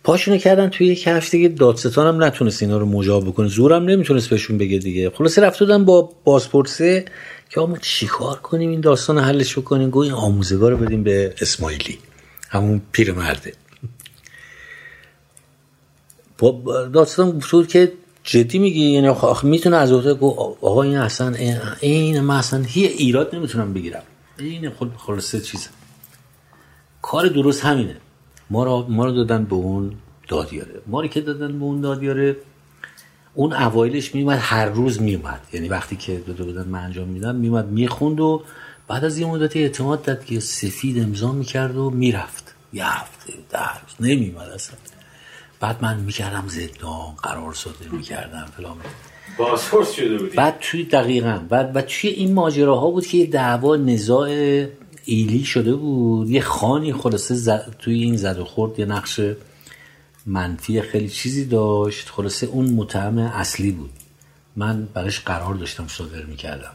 [0.08, 3.48] پاشونو کردن توی یک هفته دیگه دادستان هم نتونست اینا رو مجاب بکنه.
[3.48, 5.10] زورم نمی‌تونست بهشون بگه دیگه.
[5.10, 7.04] خلاصه رفت بودن با بازپرسه
[7.50, 11.98] که ما چیکار کنیم این داستان حلش بکنیم؟ این آموزگار بدیم به اسماعیلی.
[12.48, 13.52] همون پیرمرده.
[16.92, 17.92] داستان گفت که
[18.24, 21.34] جدی میگی؟ یعنی می‌تونه از عهده گو آقا این اصلا
[21.80, 24.02] این من اصلا هی ایراد نمی‌تونم بگیرم.
[24.38, 25.68] این خلاصه چیزه.
[27.02, 27.96] کار درست همینه.
[28.50, 29.92] ما رو, ما رو دادن به اون
[30.28, 30.80] دادیاره.
[30.86, 32.36] ما رو که دادن به اون دادیاره
[33.34, 37.66] اون اوایلش میومد هر روز میومد یعنی وقتی که داده بودن من انجام میدم میومد
[37.66, 38.42] می‌خوند و
[38.88, 42.54] بعد از یه مدتی اعتماد داد که سفید امضا می‌کرد و می‌رفت.
[42.72, 44.76] یه هفته ده روز نمیومد اصلا.
[45.60, 48.76] بعد من می‌کردم زندان قرار صادر می‌کردم فلان.
[49.38, 50.36] بازپرس شده بودی.
[50.36, 51.40] بعد توی دقیقا.
[51.48, 54.28] بعد و توی این ماجراها بود که یه دعوا نزاع
[55.08, 56.30] ایلی شده بود.
[56.30, 59.20] یه خانی خلاصه توی این زد و خورد یه نقش
[60.26, 62.08] منفی خیلی چیزی داشت.
[62.08, 63.90] خلاصه اون متهم اصلی بود.
[64.56, 66.72] من براش قرار داشتم صادر می‌کردم.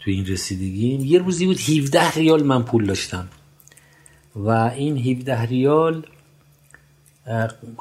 [0.00, 1.00] تو این رسیدگیم.
[1.04, 3.28] یه روزی بود 17 ریال من پول داشتم.
[4.36, 6.06] و این 17 ریال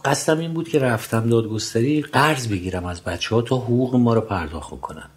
[0.06, 4.22] قصدم این بود که رفتم دادگستری قرض بگیرم از بچه ها تا حقوق ما رو
[4.22, 5.10] پرداخت کنن.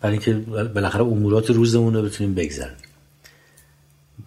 [0.00, 2.76] برای اینکه بالاخره امورات روزمون رو بتونیم بگذریم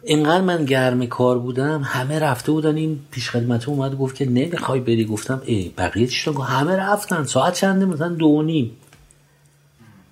[0.04, 4.80] اینقدر من گرم کار بودم همه رفته بودن این پیش خدمت اومد گفت که نمی‌خوای
[4.80, 7.24] بری؟ گفتم ای بقیه چی همه رفتن.
[7.24, 8.72] ساعت چنده؟ مثلا دو نیم.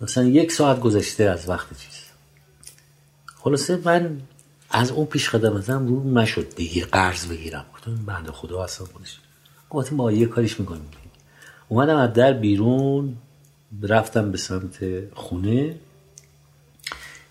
[0.02, 2.04] مثلا یک ساعت گذشته از وقت چیز.
[3.36, 4.22] خلاصه من
[4.70, 7.66] از اون پیش خدمتم رو نشد بگیر قرض بگیرم.
[7.74, 9.20] گفتم بنده خدا اصلا خودش.
[9.70, 10.90] گفتم با یه کاریش می‌کنیم.
[11.70, 13.16] اومدم از در بیرون
[13.82, 14.78] رفتم به سمت
[15.14, 15.76] خونه.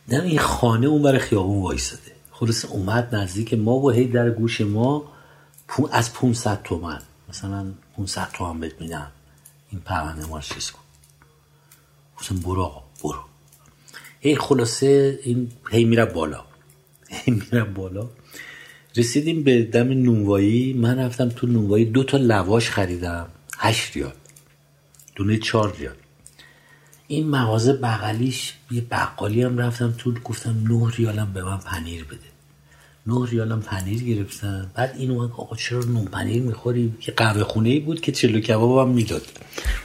[0.09, 2.08] دیدم این خانه اون برای خیابون وایساده.
[2.39, 5.13] خلاصه اومد نزدیک ما و هی در گوش ما
[5.93, 7.03] از 500 تومن.
[7.29, 9.11] مثلا 500 تومن بهت میدم.
[9.71, 10.83] این پرونده ما چیز کن.
[12.17, 13.21] گفتم برو آقا برو.
[14.21, 16.45] هی خلاصه این هی میره بالا.
[17.11, 18.09] هی میره بالا.
[18.97, 20.73] رسیدیم به دم نونوایی.
[20.73, 21.85] من رفتم تو نونوایی.
[21.85, 23.27] دو تا لواش خریدم.
[23.59, 24.13] هشت ریال.
[25.17, 25.97] دونه چهار ریال.
[27.09, 30.15] این مغازه بغلیش یه بقالی هم رفتم تو.
[30.15, 32.28] گفتم نه ریالم به من پنیر بده.
[33.09, 34.71] نه ریالم پنیر گرفتم.
[34.75, 38.41] بعد این اومد آقا چرا نون پنیر می‌خوری؟ که قهوه خونه ای بود که چلو
[38.41, 39.23] کباب هم می‌داد.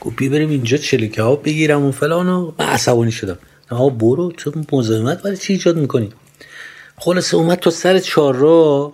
[0.02, 3.38] گفت بیا بریم اینجا چلو کباب بگیرم و فلان و من عصبانی شدم.
[3.70, 6.10] آقا برو تو مزاحمت برای چی ایجاد می‌کنی؟
[6.98, 8.94] خلاصه اومد تو سر چهار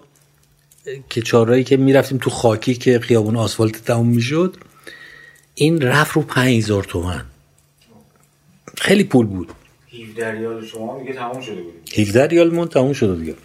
[1.09, 4.57] که چهارراهی که می‌رفتیم تو خاکی که خیابون آسفالت تموم می‌شد
[5.55, 7.25] این رفت رو 5000 تومن.
[8.77, 9.51] خیلی پول بود.
[9.93, 11.73] 17 ریال شما میگه تموم شده بود.
[11.97, 13.35] 17 ریال من تموم شده دیگه.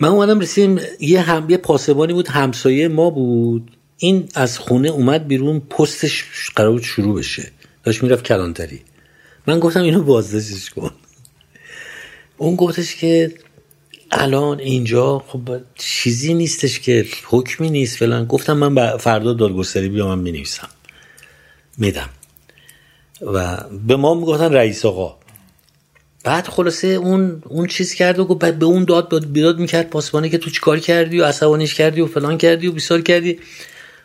[0.00, 3.70] من اومدم رسیدیم یه هم یه پاسبانی بود همسایه ما بود.
[3.96, 6.24] این از خونه اومد بیرون پستش
[6.56, 7.50] قرار بود شروع بشه.
[7.84, 8.80] داشت می‌رفت کلانتری.
[9.46, 10.90] من گفتم اینو بازداشتش کن.
[12.36, 13.34] اون گفتش که
[14.10, 18.24] الان اینجا خب چیزی نیستش که حکمی نیست فلان.
[18.24, 20.68] گفتم من فردا دادگستری بیام من می‌نویسم.
[21.78, 22.08] میدم.
[23.20, 25.17] و به ما می‌گفتن رئیس آقا.
[26.24, 30.38] بعد خلاصه اون اون چیز کرد و گفت به اون داد بیداد می‌کرد پاسبانه که
[30.38, 33.38] تو چیکار کردی و عصبانیش کردی و فلان کردی و بیسار کردی.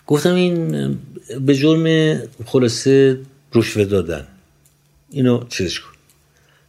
[0.08, 0.98] گفتم این
[1.40, 3.20] به جرم خلاصه
[3.56, 4.28] رشوه دادن.
[5.10, 5.90] اینو چیزش کن.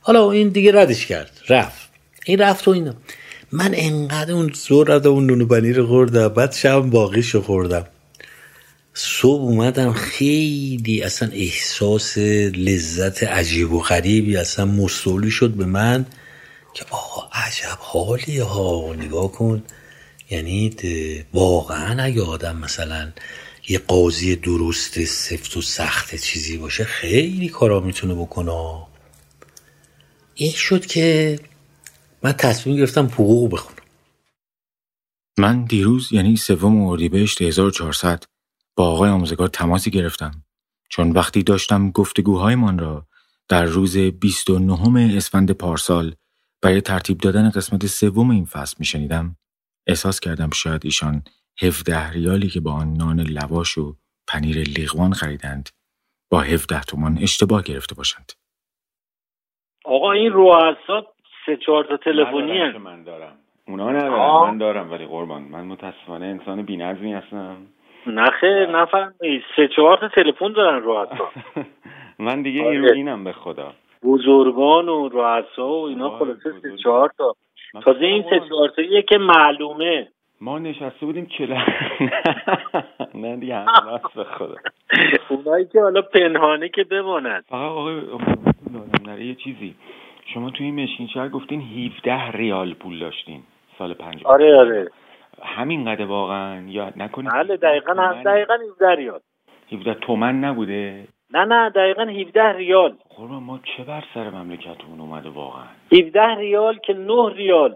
[0.00, 1.88] حالا این دیگه ردش کرد رفت.
[2.26, 2.92] این رفت و اینو
[3.52, 7.86] من انقدر اون زور رد اون نونو پنیر خوردم بعد شب باقیشو خوردم.
[8.96, 16.06] صبح اومدم خیلی اصلا احساس لذت عجیب و غریبی اصلا مستولی شد به من
[16.74, 19.62] که آقا عجب حالی ها نگاه کن.
[20.30, 20.76] یعنی
[21.32, 23.12] واقعا اگه آدم مثلا
[23.68, 28.82] یه قاضی درست سفت و سخت چیزی باشه خیلی کارا می‌تونه بکنه.
[30.34, 31.38] این شد که
[32.22, 33.78] من تصمیم گرفتم حقوق بخونم.
[35.38, 38.24] من دیروز یعنی سوم اردیبهشت 1400
[38.76, 40.30] با آقای آموزگار تماسی گرفتم.
[40.88, 43.06] چون وقتی داشتم گفتگوهایمان را
[43.48, 46.14] در روز 29 اسفند پارسال
[46.62, 49.36] برای ترتیب دادن قسمت سوم این فصل میشنیدم
[49.86, 51.22] احساس کردم شاید ایشان
[51.62, 53.96] 17 ریالی که با آن نان لواش و
[54.28, 55.68] پنیر لیغوان خریدند
[56.30, 58.32] با 17 تومان اشتباه گرفته باشند.
[59.84, 61.06] آقا این رؤسا
[61.46, 63.36] سه چهار تا تلفنی من دارم.
[63.66, 64.50] اونا ندارم.
[64.50, 65.42] من دارم ولی قربان.
[65.42, 67.56] من متاسفانه انسان بی‌نظمی هستم.
[68.06, 69.42] نخه نفهمی.
[69.56, 71.28] سه چهار تا تلفن دارن رؤسا
[72.18, 72.76] من دیگه آره.
[72.76, 73.72] این اینم به خدا.
[74.02, 77.34] بزرگان و رؤسا و اینا خلاصه سه چهار تا.
[77.84, 80.08] تازه این سه چهار تا که معلومه.
[80.40, 81.56] ما نشسته بودیم چلا
[83.22, 84.54] نه دیگه همه به خدا.
[85.28, 87.44] اونایی که حالا پنهانه که بمانند.
[87.48, 88.02] فقط آقای
[89.18, 89.74] یه چیزی.
[90.34, 93.42] شما توی این مشکین شهر گفتین 17 ریال پول داشتین
[93.78, 94.90] سال 50 آره آره.
[95.44, 97.32] همین قده واقعا یا نکنید.
[97.32, 99.20] بله دقیقا هم دقیقا 17 ریال.
[99.72, 102.94] 17 تومن نبوده؟ نه نه دقیقا 17 ریال.
[103.16, 107.74] قربان ما چه بر سر مملکتمون اومده واقعا؟ 17 ریال که 9 ریال.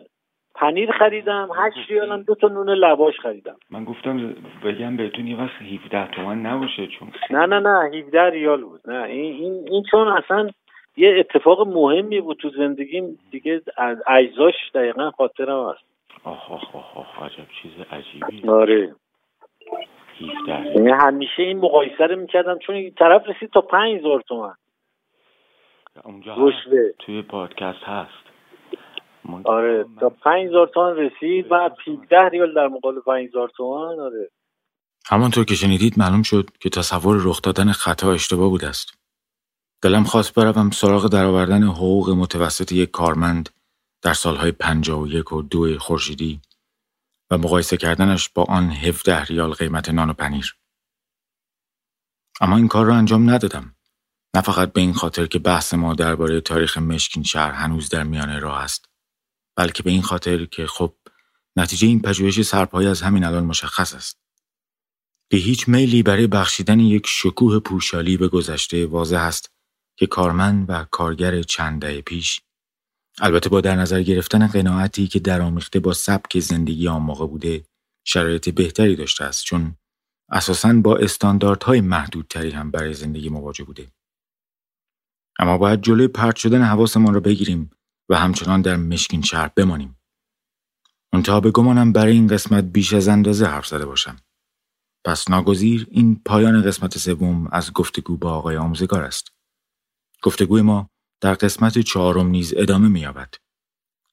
[0.54, 3.56] پنیر خریدم 8 ریال هم دو تا نون لواش خریدم.
[3.70, 8.64] من گفتم بگم بهتون یه وقت 17 تومن نباشه چون نه نه نه 17 ریال
[8.64, 8.80] بود.
[8.84, 10.50] نه این این, این چون اصلا
[10.96, 13.18] یه اتفاق مهمی بود تو زندگیم.
[13.30, 15.87] دیگه از اجزاش دقیقا خاطرم هست.
[16.28, 18.94] آخ آخ آخ, آخ عجب چیز عجیبی آره.
[20.46, 24.54] یعنی همیشه این مقایسه رو می‌کردم چون این طرف رسید تا پنج هزار تومن.
[26.04, 26.52] اونجا
[26.98, 28.28] توی پادکست هست.
[29.44, 34.30] آره تا پنج هزار تومن رسید بعد 17 ریال در مقابل پنج هزار تومن آره.
[35.06, 38.98] همانطور که شنیدید معلوم شد که تصور رخ دادن خطا اشتباه بود است.
[39.82, 43.48] دلم خواست بروم سراغ درآوردن حقوق متوسط یک کارمند.
[44.02, 46.40] در سالهای پنجاه و یک و دو خورشیدی
[47.30, 50.56] و مقایسه کردنش با آن هفته ریال قیمت نان و پنیر.
[52.40, 53.76] اما این کار را انجام ندادم.
[54.34, 58.40] نه فقط به این خاطر که بحث ما درباره تاریخ مشکین شهر هنوز در میان
[58.40, 58.88] راه است
[59.56, 60.94] بلکه به این خاطر که خب
[61.56, 64.20] نتیجه این پژوهش سرپایی از همین الان مشخص است.
[65.30, 69.52] به هیچ میلی برای بخشیدن یک شکوه پوشالی به گذشته واضح است
[69.96, 72.40] که کارمند و کارگر چند دهه پیش
[73.20, 77.64] البته با در نظر گرفتن قناعتی که درآمیخته با سبک زندگی آن موقع بوده
[78.04, 79.76] شرایط بهتری داشته است چون
[80.30, 83.88] اساساً با استانداردهای محدودتری هم برای زندگی مواجه بوده.
[85.38, 87.70] اما باید جلوی پرت شدن حواسمان را بگیریم
[88.08, 89.98] و همچنان در مشکین شهر بمانیم.
[91.12, 94.16] منتها به گمانم برای این قسمت بیش از اندازه حرف زده باشم.
[95.04, 99.32] پس ناگزیر این پایان قسمت سوم از گفتگو با آقای آموزگار است.
[100.22, 100.90] گفتگوی ما
[101.20, 103.34] در قسمت چهارم نیز ادامه می‌یابد.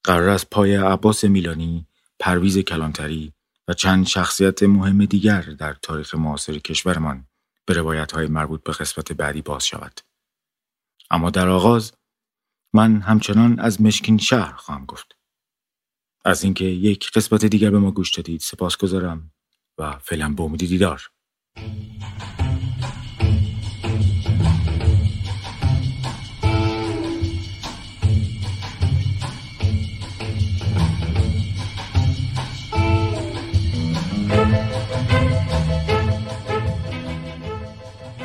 [0.03, 1.87] قرار است پای عباس میلانی،
[2.19, 3.33] پرویز کلانتری
[3.67, 7.27] و چند شخصیت مهم دیگر در تاریخ معاصر کشورمان
[7.65, 10.01] به روایت های مربوط به قسمت بعدی باز شود.
[11.11, 11.93] اما در آغاز
[12.73, 15.15] من همچنان از مشکین شهر خواهم گفت.
[16.25, 19.31] از اینکه یک قسمت دیگر به ما گوش دادید سپاس گذارم
[19.77, 21.09] و فعلا به امید دیدار.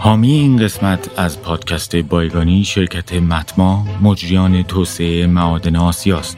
[0.00, 6.36] حامی این قسمت از پادکست بایگانی شرکت متما مجریان توسعه معادن آسیاست.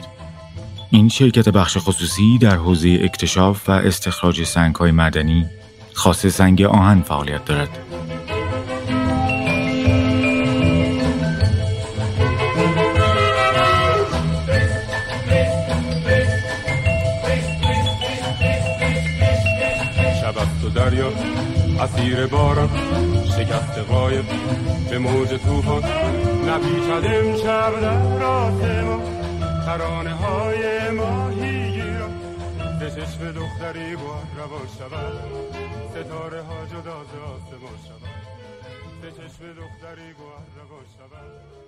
[0.91, 5.45] این شرکت بخش خصوصی در حوزه اکتشاف و استخراج سنگهای مدنی
[5.93, 7.69] خاص سنگ آهن فعالیت دارد.
[20.75, 21.11] دریا
[21.79, 22.69] اسیر باران
[23.53, 24.25] شکست قایب
[24.89, 25.83] به موج توفان
[26.49, 29.01] نپیچد امشب در آسمان
[29.65, 32.13] ترانه های ماهی گیران
[32.79, 35.13] به چشم دختری بار روا شود.
[35.91, 38.09] ستاره ها جدا ز آسمان شود.
[39.01, 41.62] به چشم دختری بار روا شود.